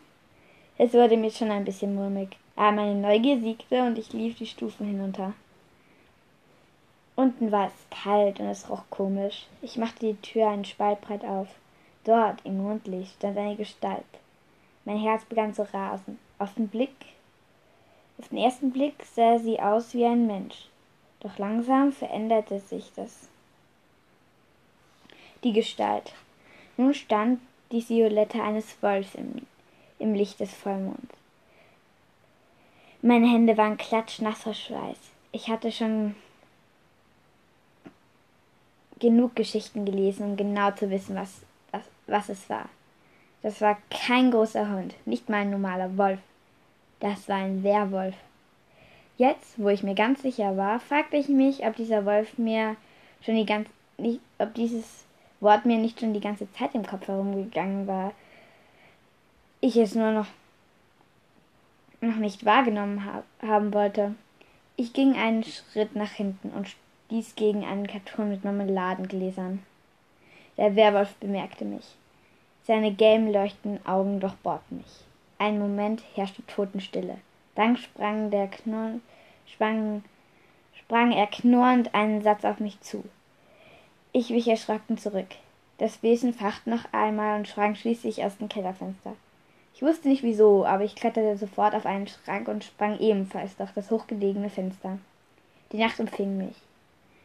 Es 0.78 0.94
wurde 0.94 1.18
mir 1.18 1.32
schon 1.32 1.50
ein 1.50 1.66
bisschen 1.66 1.96
mulmig, 1.96 2.38
aber 2.56 2.74
meine 2.74 2.94
Neugier 2.94 3.40
siegte 3.40 3.82
und 3.82 3.98
ich 3.98 4.14
lief 4.14 4.38
die 4.38 4.46
Stufen 4.46 4.86
hinunter. 4.86 5.34
Unten 7.16 7.52
war 7.52 7.70
es 7.70 8.04
kalt 8.04 8.40
und 8.40 8.50
es 8.50 8.70
roch 8.70 8.84
komisch. 8.92 9.48
Ich 9.64 9.78
machte 9.78 10.06
die 10.06 10.22
Tür 10.22 10.50
einen 10.50 10.66
Spalt 10.66 11.02
breit 11.02 11.26
auf. 11.26 11.48
Dort, 12.04 12.46
im 12.46 12.62
Mondlicht, 12.62 13.16
stand 13.16 13.36
eine 13.36 13.56
Gestalt. 13.56 14.04
Mein 14.86 15.00
Herz 15.00 15.26
begann 15.26 15.56
zu 15.56 15.74
rasen. 15.74 16.20
Auf 16.38 16.54
den 16.54 16.68
Blick, 16.68 16.94
auf 18.24 18.30
den 18.30 18.38
ersten 18.38 18.72
Blick 18.72 19.04
sah 19.04 19.38
sie 19.38 19.60
aus 19.60 19.94
wie 19.94 20.06
ein 20.06 20.26
Mensch. 20.28 20.70
Doch 21.20 21.38
langsam 21.38 21.92
veränderte 21.92 22.60
sich 22.62 22.92
das. 22.96 23.28
Die 25.44 25.52
Gestalt. 25.52 26.14
Nun 26.78 26.94
stand 26.94 27.42
die 27.74 27.82
Silhouette 27.82 28.42
eines 28.42 28.82
Wolfs 28.82 29.14
im, 29.16 29.46
im 30.00 30.14
Licht 30.14 30.40
des 30.40 30.54
Vollmonds. 30.54 31.14
Meine 33.02 33.30
Hände 33.30 33.58
waren 33.58 33.76
klatschnass 33.76 34.44
vor 34.44 34.54
Schweiß. 34.54 34.98
Ich 35.34 35.50
hatte 35.50 35.74
schon 35.74 36.16
genug 39.00 39.36
Geschichten 39.36 39.84
gelesen, 39.84 40.32
um 40.32 40.38
genau 40.38 40.72
zu 40.72 40.90
wissen, 40.90 41.16
was 41.18 41.42
was 42.08 42.30
es 42.30 42.50
war. 42.50 42.70
Das 43.42 43.60
war 43.60 43.78
kein 43.90 44.32
großer 44.32 44.70
Hund, 44.70 44.96
nicht 45.06 45.28
mal 45.28 45.42
ein 45.42 45.52
normaler 45.52 45.98
Wolf. 45.98 46.20
Das 47.04 47.28
war 47.28 47.36
ein 47.36 47.64
Werwolf. 47.64 48.16
Jetzt, 49.18 49.60
wo 49.60 49.68
ich 49.68 49.84
mir 49.84 49.94
ganz 49.94 50.22
sicher 50.22 50.56
war, 50.56 50.80
fragte 50.80 51.18
ich 51.18 51.28
mich, 51.28 51.66
ob 51.66 51.76
dieser 51.76 52.06
Wolf 52.06 52.38
mir 52.38 52.78
schon 53.22 53.36
die 53.36 53.46
ganze, 53.46 53.70
ob 54.38 54.54
dieses 54.54 55.04
Wort 55.42 55.66
mir 55.66 55.78
nicht 55.78 56.00
schon 56.00 56.14
die 56.14 56.22
ganze 56.22 56.50
Zeit 56.54 56.74
im 56.74 56.88
Kopf 56.88 57.10
herumgegangen 57.10 57.88
war. 57.88 58.14
Ich 59.60 59.76
es 59.76 59.96
nur 59.96 60.14
noch, 60.14 60.28
noch 62.00 62.16
nicht 62.16 62.46
wahrgenommen 62.46 63.04
hab, 63.04 63.26
haben 63.46 63.74
wollte. 63.74 64.16
Ich 64.78 64.94
ging 64.94 65.18
einen 65.18 65.44
Schritt 65.44 65.98
nach 65.98 66.12
hinten 66.12 66.52
und 66.52 66.70
stieß 67.10 67.36
gegen 67.36 67.66
einen 67.66 67.86
Karton 67.86 68.30
mit 68.30 68.46
Marmeladengläsern. 68.46 69.62
Der 70.56 70.78
Werwolf 70.78 71.14
bemerkte 71.16 71.66
mich. 71.66 71.98
Seine 72.66 72.94
gelben 72.94 73.30
leuchtenden 73.30 73.86
Augen 73.86 74.22
durchbohrten 74.22 74.78
mich. 74.78 75.04
Einen 75.38 75.60
Moment 75.60 76.04
herrschte 76.16 76.46
Totenstille. 76.46 77.18
Dann 77.56 77.78
sprang, 77.78 78.32
der 78.32 78.48
Knurr, 78.48 79.00
sprang, 79.46 80.04
sprang 80.74 81.12
er 81.12 81.28
knurrend 81.28 81.94
einen 81.94 82.22
Satz 82.22 82.46
auf 82.46 82.60
mich 82.60 82.80
zu. 82.82 83.04
Ich 84.12 84.30
wich 84.30 84.48
erschrocken 84.48 84.98
zurück. 84.98 85.28
Das 85.78 86.04
Wesen 86.04 86.34
fachte 86.34 86.70
noch 86.70 86.86
einmal 86.94 87.38
und 87.38 87.48
sprang 87.48 87.76
schließlich 87.76 88.24
aus 88.24 88.38
dem 88.38 88.48
Kellerfenster. 88.48 89.16
Ich 89.76 89.82
wusste 89.82 90.08
nicht 90.08 90.24
wieso, 90.24 90.66
aber 90.66 90.84
ich 90.84 90.96
kletterte 90.96 91.38
sofort 91.38 91.74
auf 91.74 91.86
einen 91.86 92.08
Schrank 92.08 92.48
und 92.48 92.64
sprang 92.64 93.00
ebenfalls 93.00 93.58
durch 93.58 93.72
das 93.72 93.90
hochgelegene 93.90 94.50
Fenster. 94.50 95.00
Die 95.72 95.78
Nacht 95.78 96.00
umfing 96.00 96.38
mich. 96.38 96.56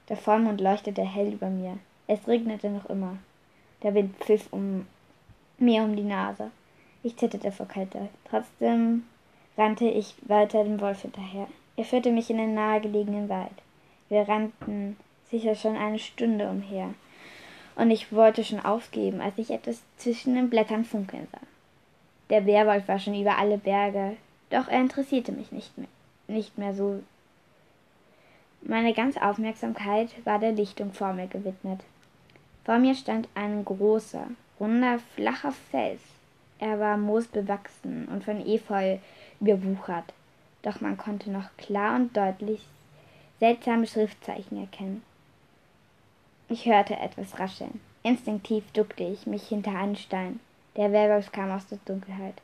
Der 0.08 0.16
Vollmond 0.16 0.60
leuchtete 0.60 1.02
hell 1.02 1.34
über 1.34 1.50
mir. 1.50 1.78
Es 2.06 2.26
regnete 2.26 2.70
noch 2.70 2.86
immer. 2.86 3.18
Der 3.82 3.94
Wind 3.94 4.16
pfiff 4.16 4.48
um 4.50 4.86
mir 5.58 5.82
um 5.82 5.94
die 5.94 6.02
Nase. 6.02 6.50
Ich 7.02 7.16
zitterte 7.16 7.52
vor 7.52 7.66
Kälte. 7.66 8.08
Trotzdem 8.28 9.04
rannte 9.56 9.86
ich 9.86 10.14
weiter 10.22 10.64
dem 10.64 10.80
Wolf 10.80 11.02
hinterher. 11.02 11.46
Er 11.76 11.84
führte 11.84 12.10
mich 12.10 12.30
in 12.30 12.38
den 12.38 12.54
nahegelegenen 12.54 13.28
Wald. 13.28 13.52
Wir 14.08 14.28
rannten 14.28 14.96
sicher 15.30 15.54
schon 15.54 15.76
eine 15.76 15.98
Stunde 15.98 16.48
umher. 16.48 16.94
Und 17.76 17.90
ich 17.90 18.12
wollte 18.12 18.42
schon 18.42 18.60
aufgeben, 18.60 19.20
als 19.20 19.38
ich 19.38 19.50
etwas 19.50 19.82
zwischen 19.96 20.34
den 20.34 20.50
Blättern 20.50 20.84
funkeln 20.84 21.28
sah. 21.30 21.38
Der 22.30 22.40
Bärwolf 22.40 22.88
war 22.88 22.98
schon 22.98 23.14
über 23.14 23.38
alle 23.38 23.58
Berge, 23.58 24.16
doch 24.50 24.68
er 24.68 24.80
interessierte 24.80 25.32
mich 25.32 25.52
nicht 25.52 25.78
mehr, 25.78 25.88
nicht 26.26 26.58
mehr 26.58 26.74
so. 26.74 27.02
Meine 28.60 28.92
ganze 28.92 29.22
Aufmerksamkeit 29.22 30.10
war 30.26 30.38
der 30.38 30.52
Lichtung 30.52 30.92
vor 30.92 31.12
mir 31.12 31.28
gewidmet. 31.28 31.80
Vor 32.64 32.78
mir 32.78 32.94
stand 32.94 33.28
ein 33.34 33.64
großer, 33.64 34.26
runder, 34.58 34.98
flacher 35.14 35.52
Fels. 35.52 36.00
Er 36.58 36.80
war 36.80 36.96
moosbewachsen 36.96 38.06
und 38.08 38.24
von 38.24 38.44
Efeu 38.44 38.98
überwuchert, 39.40 40.12
doch 40.62 40.80
man 40.80 40.96
konnte 40.96 41.30
noch 41.30 41.56
klar 41.56 41.96
und 41.96 42.16
deutlich 42.16 42.66
seltsame 43.38 43.86
Schriftzeichen 43.86 44.60
erkennen. 44.60 45.02
Ich 46.48 46.66
hörte 46.66 46.96
etwas 46.96 47.38
rascheln. 47.38 47.80
Instinktiv 48.02 48.64
duckte 48.72 49.04
ich 49.04 49.26
mich 49.26 49.48
hinter 49.48 49.72
einen 49.72 49.96
Stein. 49.96 50.40
Der 50.76 50.92
Werwolf 50.92 51.30
kam 51.30 51.50
aus 51.50 51.66
der 51.66 51.78
Dunkelheit, 51.84 52.34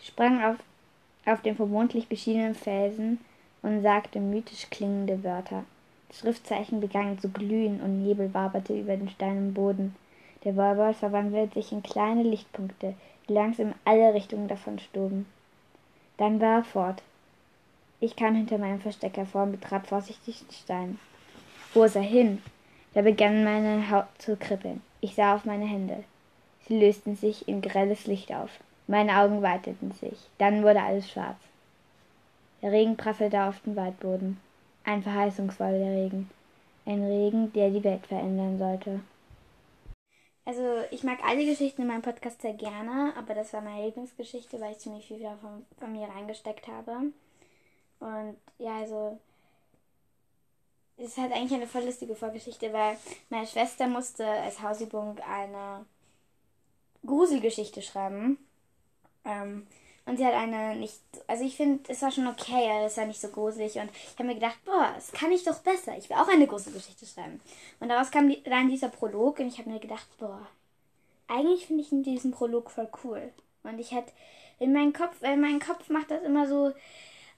sprang 0.00 0.42
auf, 0.42 0.56
auf 1.26 1.42
den 1.42 1.56
vermutlich 1.56 2.08
beschienenen 2.08 2.54
Felsen 2.54 3.18
und 3.62 3.82
sagte 3.82 4.20
mythisch 4.20 4.70
klingende 4.70 5.24
Wörter. 5.24 5.64
Schriftzeichen 6.12 6.80
begannen 6.80 7.18
zu 7.18 7.28
glühen 7.28 7.80
und 7.80 8.02
Nebel 8.02 8.32
waberte 8.32 8.78
über 8.78 8.96
den 8.96 9.10
steinen 9.10 9.52
Boden. 9.52 9.94
Der 10.44 10.56
Wolwol 10.56 10.94
verwandelte 10.94 11.54
sich 11.54 11.72
in 11.72 11.82
kleine 11.82 12.22
Lichtpunkte, 12.22 12.94
langsam 13.30 13.68
in 13.68 13.74
alle 13.84 14.14
Richtungen 14.14 14.48
davonstoben. 14.48 15.26
Dann 16.16 16.40
war 16.40 16.58
er 16.58 16.64
fort. 16.64 17.02
Ich 18.00 18.16
kam 18.16 18.34
hinter 18.34 18.58
meinem 18.58 18.80
Versteck 18.80 19.16
hervor 19.16 19.44
und 19.44 19.52
betrat 19.52 19.86
vorsichtig 19.86 20.40
den 20.40 20.52
Stein. 20.52 20.98
Wo 21.74 21.84
ist 21.84 21.96
er 21.96 22.02
hin? 22.02 22.42
Da 22.94 23.02
begann 23.02 23.44
meine 23.44 23.90
Haut 23.90 24.06
zu 24.18 24.36
kribbeln. 24.36 24.82
Ich 25.00 25.14
sah 25.14 25.34
auf 25.34 25.44
meine 25.44 25.66
Hände. 25.66 26.04
Sie 26.66 26.78
lösten 26.78 27.16
sich 27.16 27.48
in 27.48 27.62
grelles 27.62 28.06
Licht 28.06 28.32
auf. 28.32 28.50
Meine 28.86 29.18
Augen 29.18 29.42
weiteten 29.42 29.92
sich. 29.92 30.18
Dann 30.38 30.62
wurde 30.62 30.82
alles 30.82 31.10
schwarz. 31.10 31.38
Der 32.62 32.72
Regen 32.72 32.96
prasselte 32.96 33.42
auf 33.42 33.60
den 33.60 33.76
Waldboden. 33.76 34.40
Ein 34.84 35.02
verheißungsvoller 35.02 35.96
Regen. 35.96 36.30
Ein 36.86 37.04
Regen, 37.04 37.52
der 37.52 37.70
die 37.70 37.84
Welt 37.84 38.06
verändern 38.06 38.58
sollte. 38.58 39.00
Also 40.48 40.82
ich 40.90 41.02
mag 41.02 41.22
alle 41.22 41.44
Geschichten 41.44 41.82
in 41.82 41.88
meinem 41.88 42.00
Podcast 42.00 42.40
sehr 42.40 42.54
gerne, 42.54 43.12
aber 43.18 43.34
das 43.34 43.52
war 43.52 43.60
meine 43.60 43.84
Lieblingsgeschichte, 43.84 44.58
weil 44.58 44.72
ich 44.72 44.78
ziemlich 44.78 45.06
viel 45.06 45.20
davon 45.20 45.66
von 45.78 45.92
mir 45.92 46.08
reingesteckt 46.08 46.68
habe. 46.68 47.12
Und 48.00 48.36
ja, 48.56 48.78
also 48.78 49.20
es 50.96 51.08
ist 51.08 51.18
halt 51.18 51.32
eigentlich 51.32 51.52
eine 51.52 51.66
voll 51.66 51.84
lustige 51.84 52.14
Vorgeschichte, 52.14 52.72
weil 52.72 52.96
meine 53.28 53.46
Schwester 53.46 53.88
musste 53.88 54.26
als 54.26 54.62
Hausübung 54.62 55.18
eine 55.18 55.84
Gruselgeschichte 57.04 57.82
schreiben. 57.82 58.38
Ähm, 59.26 59.66
und 60.08 60.16
sie 60.16 60.26
hat 60.26 60.32
eine 60.32 60.74
nicht. 60.74 60.98
Also 61.26 61.44
ich 61.44 61.56
finde, 61.56 61.80
es 61.88 62.00
war 62.00 62.10
schon 62.10 62.26
okay, 62.26 62.70
aber 62.70 62.86
es 62.86 62.96
war 62.96 63.04
nicht 63.04 63.20
so 63.20 63.28
gruselig. 63.28 63.76
Und 63.76 63.90
ich 63.92 64.14
habe 64.14 64.24
mir 64.24 64.34
gedacht, 64.34 64.56
boah, 64.64 64.92
das 64.94 65.12
kann 65.12 65.30
ich 65.30 65.44
doch 65.44 65.58
besser. 65.58 65.96
Ich 65.98 66.08
will 66.08 66.16
auch 66.16 66.28
eine 66.28 66.46
Gruselgeschichte 66.46 67.04
schreiben. 67.04 67.40
Und 67.78 67.90
daraus 67.90 68.10
kam 68.10 68.28
die, 68.28 68.42
dann 68.42 68.70
dieser 68.70 68.88
Prolog 68.88 69.38
und 69.38 69.48
ich 69.48 69.58
habe 69.58 69.68
mir 69.68 69.80
gedacht, 69.80 70.06
boah, 70.18 70.40
eigentlich 71.28 71.66
finde 71.66 71.82
ich 71.82 71.90
diesen 71.90 72.30
Prolog 72.30 72.70
voll 72.70 72.88
cool. 73.04 73.30
Und 73.64 73.78
ich 73.78 73.92
hätte 73.92 74.10
in 74.58 74.72
meinem 74.72 74.94
Kopf, 74.94 75.16
weil 75.20 75.36
mein 75.36 75.60
Kopf 75.60 75.90
macht 75.90 76.10
das 76.10 76.22
immer 76.22 76.48
so, 76.48 76.72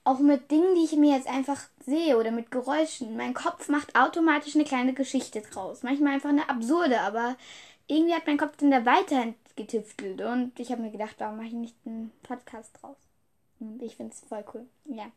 auch 0.05 0.21
mit 0.21 0.51
Dingen, 0.51 0.75
die 0.77 0.85
ich 0.85 0.93
mir 0.93 1.17
jetzt 1.17 1.29
einfach 1.29 1.61
sehe 1.85 2.17
oder 2.17 2.31
mit 2.31 2.51
Geräuschen. 2.51 3.17
Mein 3.17 3.35
Kopf 3.35 3.69
macht 3.69 3.99
automatisch 3.99 4.55
eine 4.55 4.65
kleine 4.65 4.95
Geschichte 4.95 5.43
draus. 5.43 5.83
Manchmal 5.83 6.15
einfach 6.15 6.31
eine 6.31 6.49
absurde, 6.49 7.01
aber 7.01 7.37
irgendwie 7.87 8.15
hat 8.15 8.27
mein 8.27 8.39
Kopf 8.39 8.57
dann 8.57 8.71
da 8.71 8.87
weiter 8.87 9.35
getüftelt. 9.57 10.21
Und 10.21 10.59
ich 10.59 10.71
habe 10.71 10.83
mir 10.83 10.91
gedacht, 10.91 11.17
warum 11.19 11.37
mache 11.37 11.49
ich 11.49 11.53
nicht 11.53 11.77
einen 11.85 12.13
Podcast 12.23 12.71
draus? 12.81 12.97
Hm, 13.59 13.79
ich 13.83 13.97
finde 13.97 14.13
es 14.13 14.21
voll 14.21 14.45
cool. 14.55 14.67
Ja. 14.87 15.11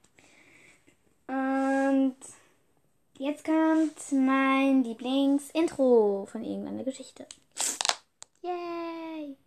Und 1.27 2.15
jetzt 3.17 3.45
kommt 3.45 4.11
mein 4.11 4.83
Lieblingsintro 4.83 6.27
von 6.31 6.43
irgendeiner 6.43 6.83
Geschichte. 6.83 7.25
Yay! 8.41 9.37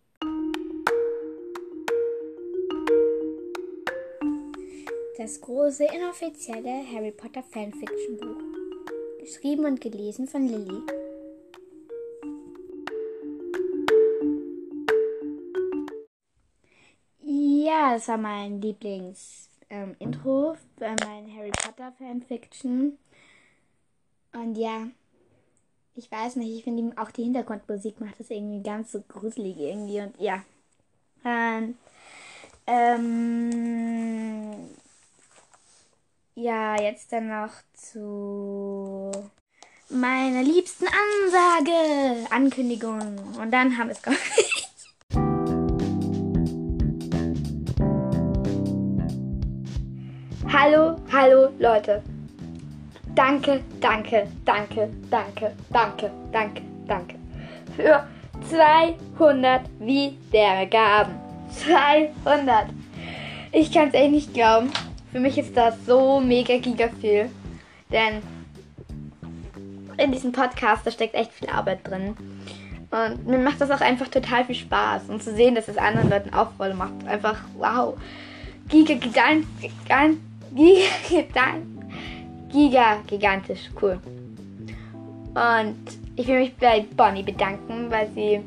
Das 5.19 5.40
große 5.40 5.85
inoffizielle 5.85 6.85
Harry 6.93 7.11
Potter 7.11 7.43
Fanfiction 7.43 8.16
Buch. 8.19 8.43
Geschrieben 9.21 9.64
und 9.64 9.81
gelesen 9.81 10.28
von 10.28 10.47
Lilly. 10.47 11.05
Das 17.93 18.09
war 18.09 18.19
mein 18.19 18.61
Lieblings-Intro 18.61 20.52
ähm, 20.52 20.59
bei 20.78 20.95
meinem 21.07 21.37
Harry 21.37 21.50
Potter 21.50 21.93
Fanfiction. 21.93 22.99
Und 24.33 24.57
ja, 24.57 24.88
ich 25.95 26.11
weiß 26.11 26.37
nicht, 26.37 26.57
ich 26.59 26.64
finde 26.64 27.00
auch 27.00 27.11
die 27.11 27.25
Hintergrundmusik 27.25 28.00
macht 28.00 28.21
das 28.21 28.31
irgendwie 28.31 28.62
ganz 28.62 28.93
so 28.93 29.00
gruselig 29.00 29.57
irgendwie 29.59 30.00
und 30.00 30.21
ja. 30.21 30.43
Und, 31.23 31.76
ähm, 32.66 34.52
ja, 36.35 36.81
jetzt 36.81 37.12
dann 37.12 37.28
noch 37.28 37.52
zu 37.73 39.11
meiner 39.88 40.43
liebsten 40.43 40.87
Ansage, 40.87 42.26
Ankündigung. 42.31 43.19
Und 43.40 43.50
dann 43.50 43.78
haben 43.78 43.88
wir 43.88 43.95
es 43.97 44.02
gar 44.02 44.14
Hallo, 51.18 51.49
Leute. 51.58 52.02
Danke, 53.14 53.62
danke, 53.80 54.26
danke, 54.44 54.90
danke, 55.11 55.52
danke, 55.73 56.11
danke, 56.30 56.62
danke. 56.87 57.14
Für 57.75 58.06
200 58.50 59.62
Wiedergaben. 59.78 61.14
200. 61.52 62.66
Ich 63.50 63.73
kann 63.73 63.88
es 63.88 63.94
echt 63.94 64.11
nicht 64.11 64.35
glauben. 64.35 64.70
Für 65.11 65.18
mich 65.18 65.38
ist 65.38 65.56
das 65.56 65.87
so 65.87 66.20
mega 66.20 66.58
giga 66.58 66.90
viel. 67.00 67.30
Denn 67.90 68.20
in 69.96 70.12
diesem 70.12 70.32
Podcast, 70.32 70.87
da 70.87 70.90
steckt 70.90 71.14
echt 71.14 71.32
viel 71.32 71.49
Arbeit 71.49 71.78
drin. 71.88 72.14
Und 72.90 73.26
mir 73.26 73.38
macht 73.38 73.62
das 73.62 73.70
auch 73.70 73.80
einfach 73.80 74.08
total 74.08 74.44
viel 74.44 74.54
Spaß. 74.54 75.04
Und 75.08 75.23
zu 75.23 75.35
sehen, 75.35 75.54
dass 75.54 75.68
es 75.68 75.78
anderen 75.78 76.11
Leuten 76.11 76.35
auch 76.35 76.50
voll 76.58 76.75
macht. 76.75 77.06
Einfach 77.06 77.38
wow. 77.56 77.96
Giga, 78.68 78.96
gigant, 78.96 79.46
gigant, 79.62 80.18
giga, 80.56 81.54
giga, 82.50 82.96
gigantisch 83.06 83.70
cool. 83.80 84.00
Und 85.34 85.76
ich 86.16 86.26
will 86.26 86.40
mich 86.40 86.56
bei 86.56 86.86
Bonnie 86.96 87.22
bedanken, 87.22 87.90
weil 87.90 88.08
sie 88.14 88.40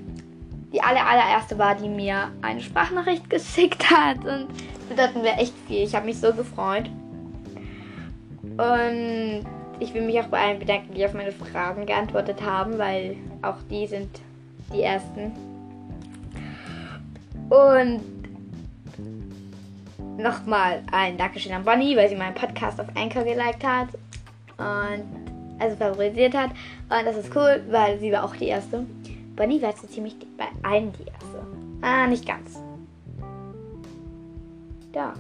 die 0.73 0.81
aller, 0.81 1.05
allererste 1.05 1.57
war, 1.57 1.75
die 1.75 1.87
mir 1.87 2.31
eine 2.41 2.61
Sprachnachricht 2.61 3.29
geschickt 3.29 3.89
hat. 3.89 4.17
Und 4.17 4.47
bedeuten 4.89 5.21
mir 5.21 5.33
echt 5.33 5.53
viel. 5.67 5.83
Ich 5.83 5.95
habe 5.95 6.05
mich 6.05 6.19
so 6.19 6.33
gefreut. 6.33 6.89
Und 8.41 9.45
ich 9.79 9.93
will 9.93 10.01
mich 10.01 10.19
auch 10.19 10.27
bei 10.27 10.39
allen 10.39 10.59
bedanken, 10.59 10.93
die 10.93 11.05
auf 11.05 11.13
meine 11.13 11.31
Fragen 11.31 11.85
geantwortet 11.85 12.41
haben, 12.41 12.77
weil 12.77 13.15
auch 13.41 13.57
die 13.69 13.87
sind 13.87 14.09
die 14.73 14.81
ersten. 14.81 15.31
Und 17.49 18.18
nochmal 20.19 20.83
ein 20.91 21.17
Dankeschön 21.17 21.53
an 21.53 21.63
Bonnie, 21.63 21.95
weil 21.95 22.09
sie 22.09 22.15
meinen 22.15 22.35
Podcast 22.35 22.79
auf 22.79 22.88
Anchor 22.95 23.23
geliked 23.23 23.63
hat 23.63 23.89
und 24.57 25.05
also 25.59 25.75
favorisiert 25.75 26.35
hat. 26.35 26.51
Und 26.89 27.05
das 27.05 27.17
ist 27.17 27.35
cool, 27.35 27.63
weil 27.69 27.99
sie 27.99 28.11
war 28.11 28.23
auch 28.23 28.35
die 28.35 28.47
erste. 28.47 28.85
Bonnie 29.35 29.61
war 29.61 29.73
so 29.73 29.88
ziemlich 29.88 30.15
bei 30.38 30.47
allen 30.63 30.91
die 30.93 31.05
erste. 31.05 31.45
Ah, 31.81 32.07
nicht 32.07 32.27
ganz 32.27 32.59
da. 34.91 35.13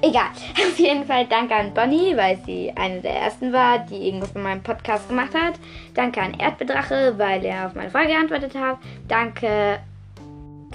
Egal. 0.00 0.30
Auf 0.66 0.78
jeden 0.78 1.04
Fall 1.04 1.26
danke 1.26 1.54
an 1.54 1.72
Bonnie, 1.72 2.16
weil 2.16 2.38
sie 2.44 2.72
eine 2.74 3.00
der 3.00 3.14
ersten 3.14 3.52
war, 3.52 3.78
die 3.78 4.06
irgendwas 4.06 4.32
von 4.32 4.42
meinem 4.42 4.62
Podcast 4.62 5.08
gemacht 5.08 5.34
hat. 5.34 5.54
Danke 5.94 6.20
an 6.20 6.34
Erdbedrache, 6.34 7.14
weil 7.16 7.44
er 7.44 7.66
auf 7.66 7.74
meine 7.74 7.90
Frage 7.90 8.08
geantwortet 8.08 8.54
hat. 8.54 8.78
Danke 9.08 9.78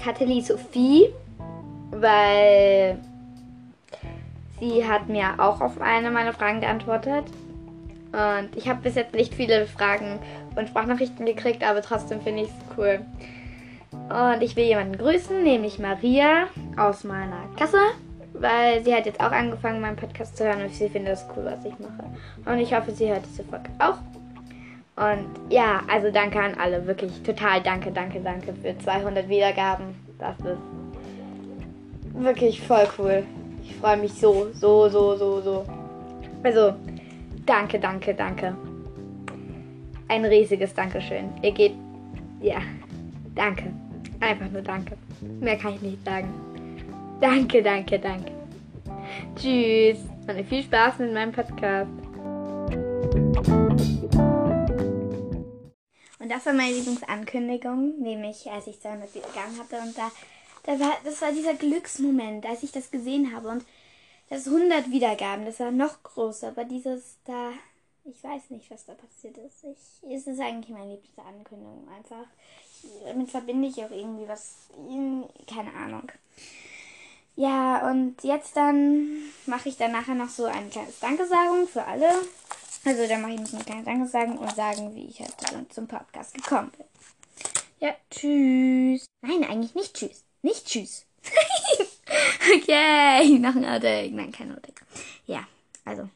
Kateli 0.02 0.40
Sophie, 0.40 1.08
weil 1.90 2.98
sie 4.60 4.86
hat 4.86 5.08
mir 5.08 5.34
auch 5.38 5.60
auf 5.60 5.80
eine 5.80 6.10
meiner 6.10 6.32
Fragen 6.32 6.60
geantwortet. 6.60 7.24
Und 8.12 8.56
ich 8.56 8.68
habe 8.68 8.80
bis 8.82 8.94
jetzt 8.94 9.14
nicht 9.14 9.34
viele 9.34 9.66
Fragen 9.66 10.18
und 10.56 10.68
Sprachnachrichten 10.68 11.26
gekriegt, 11.26 11.62
aber 11.62 11.82
trotzdem 11.82 12.20
finde 12.20 12.42
ich 12.42 12.48
es 12.48 12.76
cool. 12.76 13.00
Und 13.90 14.42
ich 14.42 14.56
will 14.56 14.64
jemanden 14.64 14.96
grüßen, 14.96 15.42
nämlich 15.42 15.78
Maria 15.78 16.46
aus 16.76 17.04
meiner 17.04 17.44
Klasse, 17.56 17.78
weil 18.32 18.82
sie 18.82 18.94
hat 18.94 19.06
jetzt 19.06 19.20
auch 19.20 19.30
angefangen, 19.30 19.80
meinen 19.80 19.96
Podcast 19.96 20.36
zu 20.36 20.44
hören 20.44 20.62
und 20.62 20.74
sie 20.74 20.88
findet 20.88 21.14
es 21.14 21.26
cool, 21.36 21.44
was 21.44 21.64
ich 21.64 21.78
mache. 21.78 22.04
Und 22.46 22.58
ich 22.58 22.74
hoffe, 22.74 22.92
sie 22.92 23.10
hört 23.10 23.24
diese 23.26 23.44
Folge 23.44 23.70
auch. 23.78 23.98
Und 24.96 25.28
ja, 25.50 25.82
also 25.88 26.10
danke 26.10 26.40
an 26.40 26.54
alle, 26.54 26.86
wirklich 26.86 27.22
total 27.22 27.62
danke, 27.62 27.92
danke, 27.92 28.20
danke 28.20 28.52
für 28.54 28.76
200 28.78 29.28
Wiedergaben. 29.28 29.94
Das 30.18 30.36
ist 30.40 30.58
wirklich 32.18 32.60
voll 32.60 32.88
cool. 32.98 33.24
Ich 33.62 33.74
freue 33.76 33.96
mich 33.96 34.12
so, 34.12 34.48
so, 34.52 34.88
so, 34.88 35.16
so, 35.16 35.40
so. 35.40 35.64
Also, 36.42 36.74
danke, 37.46 37.78
danke, 37.78 38.14
danke. 38.14 38.56
Ein 40.08 40.24
riesiges 40.24 40.72
Dankeschön. 40.74 41.30
Ihr 41.42 41.52
geht, 41.52 41.74
ja, 42.40 42.60
danke. 43.34 43.72
Einfach 44.20 44.50
nur 44.50 44.62
danke. 44.62 44.96
Mehr 45.40 45.56
kann 45.56 45.74
ich 45.74 45.82
nicht 45.82 46.04
sagen. 46.04 46.28
Danke, 47.20 47.62
danke, 47.62 47.98
danke. 47.98 48.32
Tschüss. 49.36 49.98
Und 50.26 50.46
viel 50.46 50.62
Spaß 50.62 50.98
mit 50.98 51.12
meinem 51.12 51.32
Podcast. 51.32 51.90
Und 56.18 56.28
das 56.28 56.44
war 56.46 56.52
meine 56.52 56.74
Lieblingsankündigung, 56.74 58.00
nämlich 58.00 58.50
als 58.50 58.66
ich 58.66 58.80
200 58.80 59.12
gegangen 59.12 59.58
hatte. 59.58 59.76
Und 59.82 59.96
da, 59.96 60.10
da 60.68 60.78
war, 60.80 60.96
das 61.04 61.20
war 61.22 61.32
dieser 61.32 61.54
Glücksmoment, 61.54 62.46
als 62.46 62.62
ich 62.62 62.72
das 62.72 62.90
gesehen 62.90 63.34
habe. 63.34 63.48
Und 63.48 63.64
das 64.28 64.46
100 64.46 64.90
Wiedergaben, 64.90 65.46
das 65.46 65.60
war 65.60 65.70
noch 65.70 66.02
größer. 66.02 66.48
Aber 66.48 66.64
dieses 66.64 67.16
da, 67.24 67.50
ich 68.04 68.22
weiß 68.22 68.50
nicht, 68.50 68.70
was 68.70 68.84
da 68.84 68.94
passiert 68.94 69.38
ist. 69.38 69.64
Ich, 69.64 70.12
es 70.12 70.26
ist 70.26 70.40
eigentlich 70.40 70.76
meine 70.76 70.92
liebste 70.92 71.22
Ankündigung 71.22 71.88
einfach 71.96 72.26
damit 73.04 73.30
verbinde 73.30 73.68
ich 73.68 73.76
auch 73.84 73.90
irgendwie 73.90 74.28
was. 74.28 74.68
Keine 75.46 75.72
Ahnung. 75.74 76.10
Ja, 77.36 77.88
und 77.88 78.22
jetzt 78.22 78.56
dann 78.56 79.22
mache 79.46 79.68
ich 79.68 79.76
dann 79.76 79.92
nachher 79.92 80.14
noch 80.14 80.28
so 80.28 80.44
ein 80.44 80.70
kleines 80.70 80.98
Dankesagung 80.98 81.68
für 81.68 81.84
alle. 81.84 82.08
Also 82.84 83.06
dann 83.06 83.22
mache 83.22 83.32
ich 83.32 83.40
noch 83.40 83.54
eine 83.54 83.64
kleine 83.64 83.84
Dankesagung 83.84 84.38
und 84.38 84.54
sagen, 84.54 84.94
wie 84.94 85.06
ich 85.06 85.20
halt 85.20 85.34
zum 85.72 85.86
Podcast 85.86 86.34
gekommen 86.34 86.72
bin. 86.76 86.86
Ja, 87.80 87.94
tschüss. 88.10 89.06
Nein, 89.22 89.44
eigentlich 89.48 89.74
nicht 89.74 89.94
tschüss. 89.94 90.27
Nicht 90.42 90.66
tschüss. 90.66 91.06
okay, 92.54 93.38
noch 93.38 93.56
ein 93.56 93.64
Outtake. 93.64 94.14
Nein, 94.14 94.32
kein 94.32 94.52
Outtake. 94.52 94.84
Ja, 95.26 95.46
also. 95.84 96.08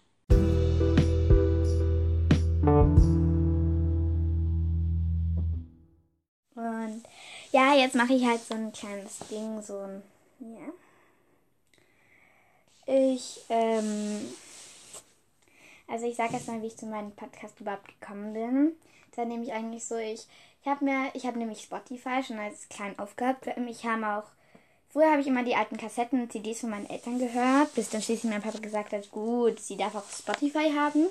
Ja, 7.53 7.75
jetzt 7.75 7.95
mache 7.95 8.15
ich 8.15 8.25
halt 8.25 8.41
so 8.43 8.55
ein 8.55 8.73
kleines 8.73 9.19
Ding, 9.31 9.61
so 9.61 9.79
ein, 9.79 10.03
ja. 10.41 10.73
Ich, 12.87 13.45
ähm, 13.51 14.27
also 15.87 16.07
ich 16.07 16.17
sage 16.17 16.33
jetzt 16.33 16.49
mal, 16.49 16.63
wie 16.63 16.69
ich 16.69 16.77
zu 16.79 16.87
meinem 16.87 17.13
Podcast 17.13 17.61
überhaupt 17.61 17.89
gekommen 18.01 18.33
bin. 18.33 18.73
Da 19.15 19.27
nehme 19.27 19.45
ich 19.45 19.53
eigentlich 19.53 19.85
so, 19.85 19.97
ich, 19.97 20.27
ich 20.63 20.69
habe 20.69 20.85
mir, 20.85 21.11
ich 21.15 21.27
habe 21.27 21.39
nämlich 21.39 21.63
Spotify 21.63 22.23
schon 22.23 22.39
als 22.39 22.69
klein 22.69 22.97
aufgehabt. 22.99 23.49
Ich 23.69 23.85
habe 23.85 24.07
auch, 24.07 24.29
früher 24.91 25.11
habe 25.11 25.21
ich 25.21 25.27
immer 25.27 25.43
die 25.43 25.57
alten 25.57 25.77
Kassetten 25.77 26.23
und 26.23 26.31
CDs 26.31 26.61
von 26.61 26.71
meinen 26.71 26.89
Eltern 26.89 27.19
gehört, 27.19 27.75
bis 27.75 27.91
dann 27.91 28.01
schließlich 28.01 28.31
mein 28.31 28.43
Papa 28.43 28.59
gesagt 28.59 28.93
hat, 28.93 29.11
gut, 29.11 29.59
sie 29.59 29.77
darf 29.77 29.97
auch 29.97 30.09
Spotify 30.09 30.71
haben. 30.71 31.09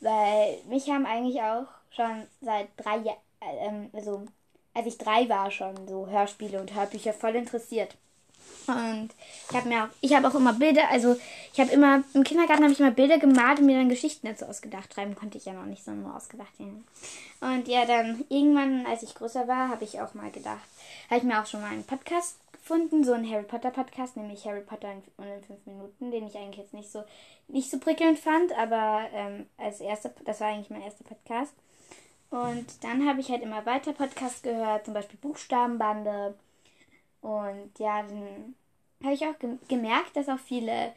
Weil 0.00 0.58
mich 0.68 0.90
haben 0.90 1.06
eigentlich 1.06 1.40
auch 1.40 1.66
schon 1.90 2.26
seit 2.42 2.68
drei 2.76 2.98
Jahren, 2.98 3.20
ähm, 3.40 3.90
also 3.94 4.26
als 4.74 4.86
ich 4.86 4.98
drei 4.98 5.28
war 5.28 5.50
schon 5.50 5.88
so 5.88 6.06
Hörspiele 6.08 6.60
und 6.60 6.74
Hörbücher 6.74 7.14
voll 7.14 7.36
interessiert. 7.36 7.96
Und 8.66 9.10
ich 9.50 9.56
habe 9.56 9.68
mir 9.68 9.84
auch, 9.84 9.88
ich 10.00 10.14
habe 10.14 10.28
auch 10.28 10.34
immer 10.34 10.52
Bilder, 10.52 10.88
also 10.90 11.16
ich 11.52 11.60
habe 11.60 11.70
immer, 11.72 12.04
im 12.14 12.22
Kindergarten 12.22 12.62
habe 12.62 12.72
ich 12.72 12.80
immer 12.80 12.90
Bilder 12.90 13.18
gemalt 13.18 13.58
und 13.58 13.66
mir 13.66 13.78
dann 13.78 13.88
Geschichten 13.88 14.26
dazu 14.26 14.44
ausgedacht. 14.46 14.94
Schreiben 14.94 15.14
konnte 15.14 15.38
ich 15.38 15.44
ja 15.44 15.52
noch 15.52 15.66
nicht, 15.66 15.84
so 15.84 15.90
nur 15.90 16.14
ausgedacht. 16.14 16.52
Ja. 16.58 16.66
Und 17.48 17.66
ja, 17.68 17.84
dann 17.84 18.24
irgendwann, 18.28 18.86
als 18.86 19.02
ich 19.02 19.14
größer 19.14 19.48
war, 19.48 19.68
habe 19.68 19.84
ich 19.84 20.00
auch 20.00 20.14
mal 20.14 20.30
gedacht, 20.30 20.62
habe 21.10 21.18
ich 21.18 21.24
mir 21.24 21.40
auch 21.40 21.46
schon 21.46 21.60
mal 21.60 21.70
einen 21.70 21.84
Podcast 21.84 22.36
gefunden, 22.52 23.04
so 23.04 23.12
einen 23.12 23.28
Harry 23.30 23.42
Potter 23.42 23.70
Podcast, 23.70 24.16
nämlich 24.16 24.46
Harry 24.46 24.60
Potter 24.60 24.92
in, 24.92 25.02
in 25.24 25.42
fünf 25.42 25.66
Minuten, 25.66 26.10
den 26.12 26.26
ich 26.28 26.36
eigentlich 26.36 26.58
jetzt 26.58 26.74
nicht 26.74 26.90
so, 26.90 27.02
nicht 27.48 27.70
so 27.70 27.78
prickelnd 27.78 28.18
fand, 28.18 28.56
aber 28.56 29.06
ähm, 29.12 29.46
als 29.58 29.80
erster, 29.80 30.12
das 30.24 30.40
war 30.40 30.48
eigentlich 30.48 30.70
mein 30.70 30.82
erster 30.82 31.04
Podcast. 31.04 31.52
Und 32.30 32.66
dann 32.82 33.06
habe 33.06 33.20
ich 33.20 33.28
halt 33.28 33.42
immer 33.42 33.66
weiter 33.66 33.92
Podcasts 33.92 34.42
gehört, 34.42 34.86
zum 34.86 34.94
Beispiel 34.94 35.18
Buchstabenbande. 35.20 36.34
Und 37.22 37.70
ja, 37.78 38.02
dann 38.02 38.54
habe 39.02 39.14
ich 39.14 39.24
auch 39.26 39.38
ge 39.38 39.56
gemerkt, 39.68 40.16
dass 40.16 40.28
auch 40.28 40.38
viele 40.38 40.92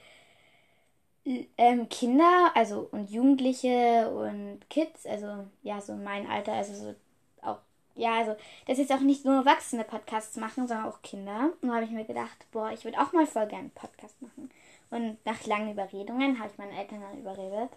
ähm, 1.57 1.89
Kinder, 1.89 2.51
also 2.55 2.88
und 2.91 3.09
Jugendliche 3.09 4.09
und 4.09 4.69
Kids, 4.69 5.05
also 5.05 5.47
ja, 5.63 5.81
so 5.81 5.95
mein 5.95 6.27
Alter, 6.27 6.53
also 6.53 6.73
so 6.73 6.95
auch, 7.41 7.59
ja, 7.95 8.15
also, 8.19 8.35
dass 8.67 8.77
jetzt 8.77 8.91
auch 8.91 8.99
nicht 8.99 9.25
nur 9.25 9.35
Erwachsene 9.35 9.83
Podcasts 9.83 10.38
machen, 10.38 10.67
sondern 10.67 10.88
auch 10.88 11.01
Kinder. 11.01 11.51
Und 11.61 11.69
da 11.69 11.75
habe 11.75 11.85
ich 11.85 11.91
mir 11.91 12.05
gedacht, 12.05 12.45
boah, 12.51 12.71
ich 12.71 12.83
würde 12.85 12.99
auch 12.99 13.13
mal 13.13 13.25
voll 13.25 13.47
gerne 13.47 13.63
einen 13.63 13.71
Podcast 13.71 14.21
machen. 14.21 14.51
Und 14.91 15.17
nach 15.25 15.45
langen 15.45 15.71
Überredungen 15.71 16.39
habe 16.39 16.49
ich 16.51 16.57
meine 16.57 16.77
Eltern 16.77 17.01
dann 17.01 17.19
überredet 17.19 17.71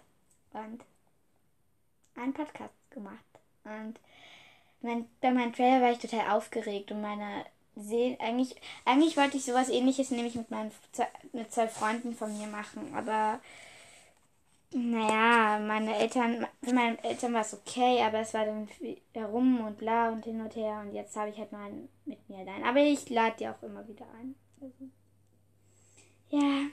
und 0.53 0.83
einen 2.15 2.33
Podcast 2.33 2.73
gemacht. 2.91 3.17
Und 3.63 3.99
mein, 4.81 5.09
bei 5.21 5.31
meinem 5.31 5.53
Trailer 5.53 5.81
war 5.81 5.91
ich 5.91 5.99
total 5.99 6.31
aufgeregt 6.31 6.91
und 6.91 7.01
meine 7.01 7.45
Seele, 7.81 8.19
eigentlich, 8.19 8.55
eigentlich 8.85 9.17
wollte 9.17 9.37
ich 9.37 9.45
sowas 9.45 9.69
ähnliches 9.69 10.11
nämlich 10.11 10.35
mit 10.35 10.51
meinen 10.51 10.71
mit 11.33 11.51
zwei 11.53 11.67
Freunden 11.67 12.13
von 12.15 12.37
mir 12.37 12.47
machen, 12.47 12.93
aber 12.95 13.39
naja, 14.71 15.59
meine 15.59 15.95
Eltern, 15.97 16.45
für 16.61 16.73
meine 16.73 17.03
Eltern 17.03 17.33
war 17.33 17.41
es 17.41 17.53
okay, 17.55 18.01
aber 18.03 18.19
es 18.19 18.33
war 18.35 18.45
dann 18.45 18.67
herum 19.13 19.65
und 19.65 19.77
bla 19.79 20.09
und 20.09 20.23
hin 20.23 20.41
und 20.41 20.55
her 20.55 20.83
und 20.85 20.93
jetzt 20.93 21.15
habe 21.15 21.29
ich 21.29 21.37
halt 21.37 21.51
mal 21.51 21.71
mit 22.05 22.29
mir 22.29 22.39
allein. 22.39 22.63
Aber 22.63 22.79
ich 22.79 23.09
lade 23.09 23.35
die 23.39 23.47
auch 23.47 23.61
immer 23.63 23.87
wieder 23.87 24.05
ein. 24.19 24.35
Also, 24.61 24.89
ja. 26.29 26.67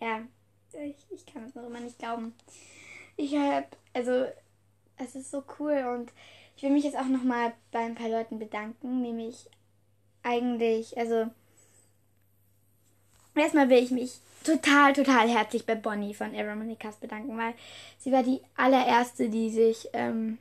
Ja. 0.00 0.22
Ich, 0.72 1.06
ich 1.10 1.26
kann 1.26 1.44
es 1.44 1.54
noch 1.54 1.64
immer 1.64 1.80
nicht 1.80 1.98
glauben. 1.98 2.34
Ich 3.16 3.34
habe, 3.36 3.66
also, 3.94 4.26
es 4.96 5.14
ist 5.14 5.30
so 5.30 5.44
cool 5.58 5.96
und 5.96 6.12
ich 6.56 6.62
will 6.62 6.70
mich 6.70 6.84
jetzt 6.84 6.98
auch 6.98 7.06
nochmal 7.06 7.52
bei 7.70 7.80
ein 7.80 7.94
paar 7.94 8.08
Leuten 8.08 8.38
bedanken, 8.38 9.00
nämlich 9.00 9.48
eigentlich, 10.28 10.96
also 10.98 11.26
erstmal 13.34 13.68
will 13.68 13.82
ich 13.82 13.90
mich 13.90 14.18
total, 14.44 14.92
total 14.92 15.28
herzlich 15.28 15.64
bei 15.64 15.74
Bonnie 15.74 16.14
von 16.14 16.34
Aeromonikas 16.34 16.96
bedanken, 16.96 17.36
weil 17.38 17.54
sie 17.98 18.12
war 18.12 18.22
die 18.22 18.40
allererste, 18.56 19.28
die 19.28 19.50
sich, 19.50 19.88
ähm, 19.92 20.38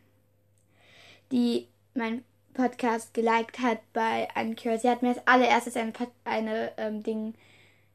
die 1.32 1.67
mein 1.93 2.23
Podcast 2.54 3.13
geliked 3.13 3.60
hat 3.60 3.80
bei 3.93 4.28
Anchor. 4.36 4.78
Sie 4.78 4.89
hat 4.89 5.02
mir 5.02 5.10
als 5.10 5.28
allererstes 5.28 5.78
eine, 5.78 5.93
eine 6.26 6.71
ähm, 6.78 7.04
Ding, 7.04 7.34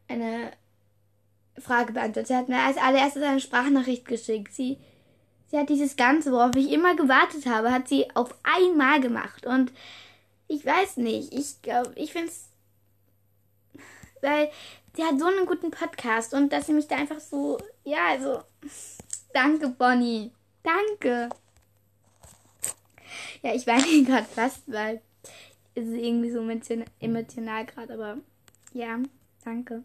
eine 0.09 0.53
Frage 1.59 1.93
beantwortet. 1.93 2.29
Sie 2.29 2.37
hat 2.37 2.49
mir 2.49 2.61
als 2.61 2.77
allererstes 2.77 3.23
eine 3.23 3.41
Sprachnachricht 3.41 4.07
geschickt. 4.07 4.55
Sie 4.55 4.79
Sie 5.53 5.59
hat 5.59 5.69
dieses 5.69 5.97
Ganze, 5.97 6.33
worauf 6.33 6.57
ich 6.57 6.73
immer 6.73 6.97
gewartet 6.97 7.45
habe, 7.45 7.73
hat 7.73 7.87
sie 7.87 8.07
auf 8.15 8.35
einmal 8.43 9.03
gemacht. 9.03 9.45
Und 9.45 9.71
ich 10.53 10.67
weiß 10.67 10.99
nicht, 10.99 11.33
ich 11.33 11.63
glaube, 11.63 11.93
ich 11.97 12.13
finde 12.13 12.29
es. 12.29 12.49
Weil 14.21 14.51
sie 14.95 15.03
hat 15.03 15.19
so 15.19 15.27
einen 15.27 15.47
guten 15.47 15.71
Podcast 15.71 16.35
und 16.35 16.53
dass 16.53 16.67
sie 16.67 16.75
mich 16.75 16.89
da 16.89 16.97
einfach 16.97 17.21
so. 17.21 17.59
Ja, 17.85 18.09
also. 18.11 18.43
Danke, 19.33 19.69
Bonnie. 19.69 20.31
Danke. 20.63 21.31
Ja, 23.43 23.55
ich 23.55 23.67
weine 23.67 24.05
gerade 24.05 24.27
fast, 24.27 24.63
weil 24.67 25.01
es 25.75 25.87
ist 25.87 25.95
irgendwie 25.95 26.31
so 26.31 26.47
emotional 27.01 27.65
gerade, 27.65 27.95
aber 27.95 28.19
ja, 28.75 28.99
danke. 29.45 29.83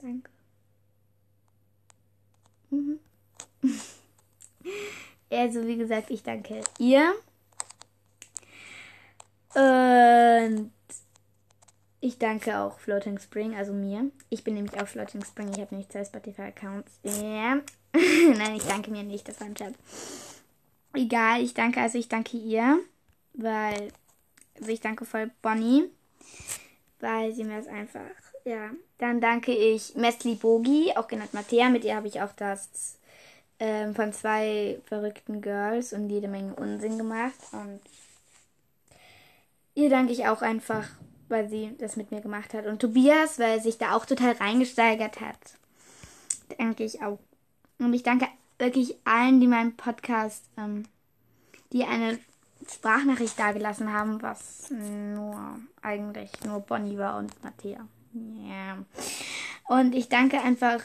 Danke. 0.00 0.30
Mhm. 2.70 3.00
also, 5.30 5.66
wie 5.66 5.78
gesagt, 5.78 6.10
ich 6.10 6.22
danke 6.22 6.62
ihr. 6.78 7.14
Und 9.54 10.72
ich 12.00 12.18
danke 12.18 12.58
auch 12.58 12.78
Floating 12.78 13.18
Spring, 13.18 13.56
also 13.56 13.72
mir. 13.72 14.10
Ich 14.30 14.44
bin 14.44 14.54
nämlich 14.54 14.80
auch 14.80 14.86
Floating 14.86 15.24
Spring. 15.24 15.48
Ich 15.50 15.60
habe 15.60 15.74
nämlich 15.74 15.88
zwei 15.88 16.04
Spotify-Accounts. 16.04 17.00
Ja. 17.02 17.60
Nein, 17.92 18.54
ich 18.54 18.64
danke 18.64 18.90
mir 18.90 19.02
nicht, 19.02 19.28
das 19.28 19.40
war 19.40 19.48
ein 19.48 19.54
Chat. 19.54 19.74
Egal, 20.94 21.42
ich 21.42 21.54
danke, 21.54 21.80
also 21.80 21.98
ich 21.98 22.08
danke 22.08 22.36
ihr, 22.36 22.78
weil, 23.34 23.92
also 24.58 24.70
ich 24.70 24.80
danke 24.80 25.04
voll 25.04 25.30
Bonnie, 25.42 25.84
weil 27.00 27.32
sie 27.32 27.44
mir 27.44 27.58
das 27.58 27.66
einfach, 27.66 28.00
ja. 28.44 28.70
Dann 28.98 29.20
danke 29.20 29.52
ich 29.52 29.94
Mesli 29.94 30.34
Bogi, 30.34 30.92
auch 30.96 31.08
genannt 31.08 31.34
Mattea, 31.34 31.68
mit 31.68 31.84
ihr 31.84 31.94
habe 31.94 32.08
ich 32.08 32.20
auch 32.20 32.32
das 32.32 32.98
ähm, 33.60 33.94
von 33.94 34.12
zwei 34.12 34.78
verrückten 34.86 35.40
Girls 35.40 35.92
und 35.92 36.08
jede 36.10 36.28
Menge 36.28 36.54
Unsinn 36.54 36.98
gemacht. 36.98 37.38
Und 37.52 37.80
ihr 39.78 39.90
danke 39.90 40.12
ich 40.12 40.26
auch 40.26 40.42
einfach, 40.42 40.84
weil 41.28 41.48
sie 41.48 41.74
das 41.78 41.96
mit 41.96 42.10
mir 42.10 42.20
gemacht 42.20 42.52
hat. 42.52 42.66
Und 42.66 42.80
Tobias, 42.80 43.38
weil 43.38 43.58
er 43.58 43.60
sich 43.60 43.78
da 43.78 43.94
auch 43.94 44.06
total 44.06 44.32
reingesteigert 44.32 45.20
hat. 45.20 45.38
Danke 46.58 46.84
ich 46.84 47.00
auch. 47.02 47.18
Und 47.78 47.94
ich 47.94 48.02
danke 48.02 48.26
wirklich 48.58 48.96
allen, 49.04 49.40
die 49.40 49.46
meinen 49.46 49.76
Podcast, 49.76 50.44
ähm, 50.56 50.84
die 51.72 51.84
eine 51.84 52.18
Sprachnachricht 52.68 53.38
dagelassen 53.38 53.92
haben, 53.92 54.20
was 54.20 54.70
nur 54.70 55.60
eigentlich 55.80 56.30
nur 56.44 56.60
Bonnie 56.60 56.98
war 56.98 57.16
und 57.16 57.32
Matthäa. 57.44 57.86
Yeah. 58.14 58.84
Und 59.68 59.94
ich 59.94 60.08
danke 60.08 60.40
einfach 60.40 60.80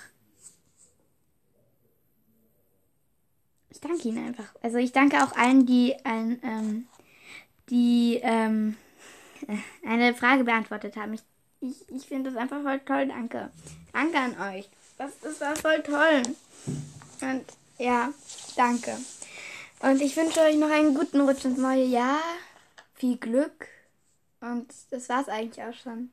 ich 3.70 3.82
danke 3.82 4.08
Ihnen 4.08 4.28
einfach. 4.28 4.54
Also 4.62 4.78
ich 4.78 4.92
danke 4.92 5.24
auch 5.24 5.36
allen, 5.36 5.66
die 5.66 5.96
ein, 6.06 6.40
ähm, 6.44 6.86
die 7.70 8.20
ähm, 8.22 8.76
äh, 8.78 8.83
eine 9.88 10.14
Frage 10.14 10.44
beantwortet 10.44 10.96
haben. 10.96 11.14
Ich, 11.14 11.22
ich, 11.62 11.90
ich 11.90 12.08
finde 12.08 12.32
das 12.32 12.40
einfach 12.40 12.62
voll 12.62 12.80
toll. 12.80 13.08
Danke. 13.08 13.50
Danke 13.92 14.18
an 14.18 14.56
euch. 14.56 14.70
Das, 14.98 15.12
das 15.22 15.42
war 15.42 15.56
voll 15.56 15.82
toll. 15.84 16.24
Und 17.22 17.46
ja, 17.78 18.14
danke. 18.56 18.98
Und 19.80 20.02
ich 20.02 20.16
wünsche 20.16 20.40
euch 20.42 20.56
noch 20.56 20.72
einen 20.72 20.94
guten 20.94 21.22
Rutsch 21.22 21.46
ins 21.46 21.58
neue 21.58 21.86
Jahr. 21.86 22.22
Viel 22.94 23.18
Glück. 23.18 23.68
Und 24.40 24.72
das 24.92 25.10
war's 25.10 25.28
eigentlich 25.28 25.64
auch 25.64 25.74
schon. 25.74 26.12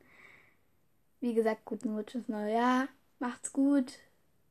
Wie 1.21 1.35
gesagt, 1.35 1.64
guten 1.64 1.97
Rutsch 1.97 2.14
ins 2.14 2.29
neue 2.29 2.55
Jahr. 2.55 2.88
Macht's 3.19 3.53
gut. 3.53 3.93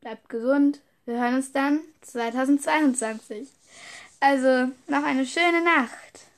Bleibt 0.01 0.29
gesund. 0.29 0.81
Wir 1.05 1.19
hören 1.19 1.35
uns 1.35 1.51
dann 1.51 1.81
2022. 2.01 3.49
Also 4.19 4.71
noch 4.87 5.03
eine 5.03 5.25
schöne 5.25 5.63
Nacht. 5.63 6.28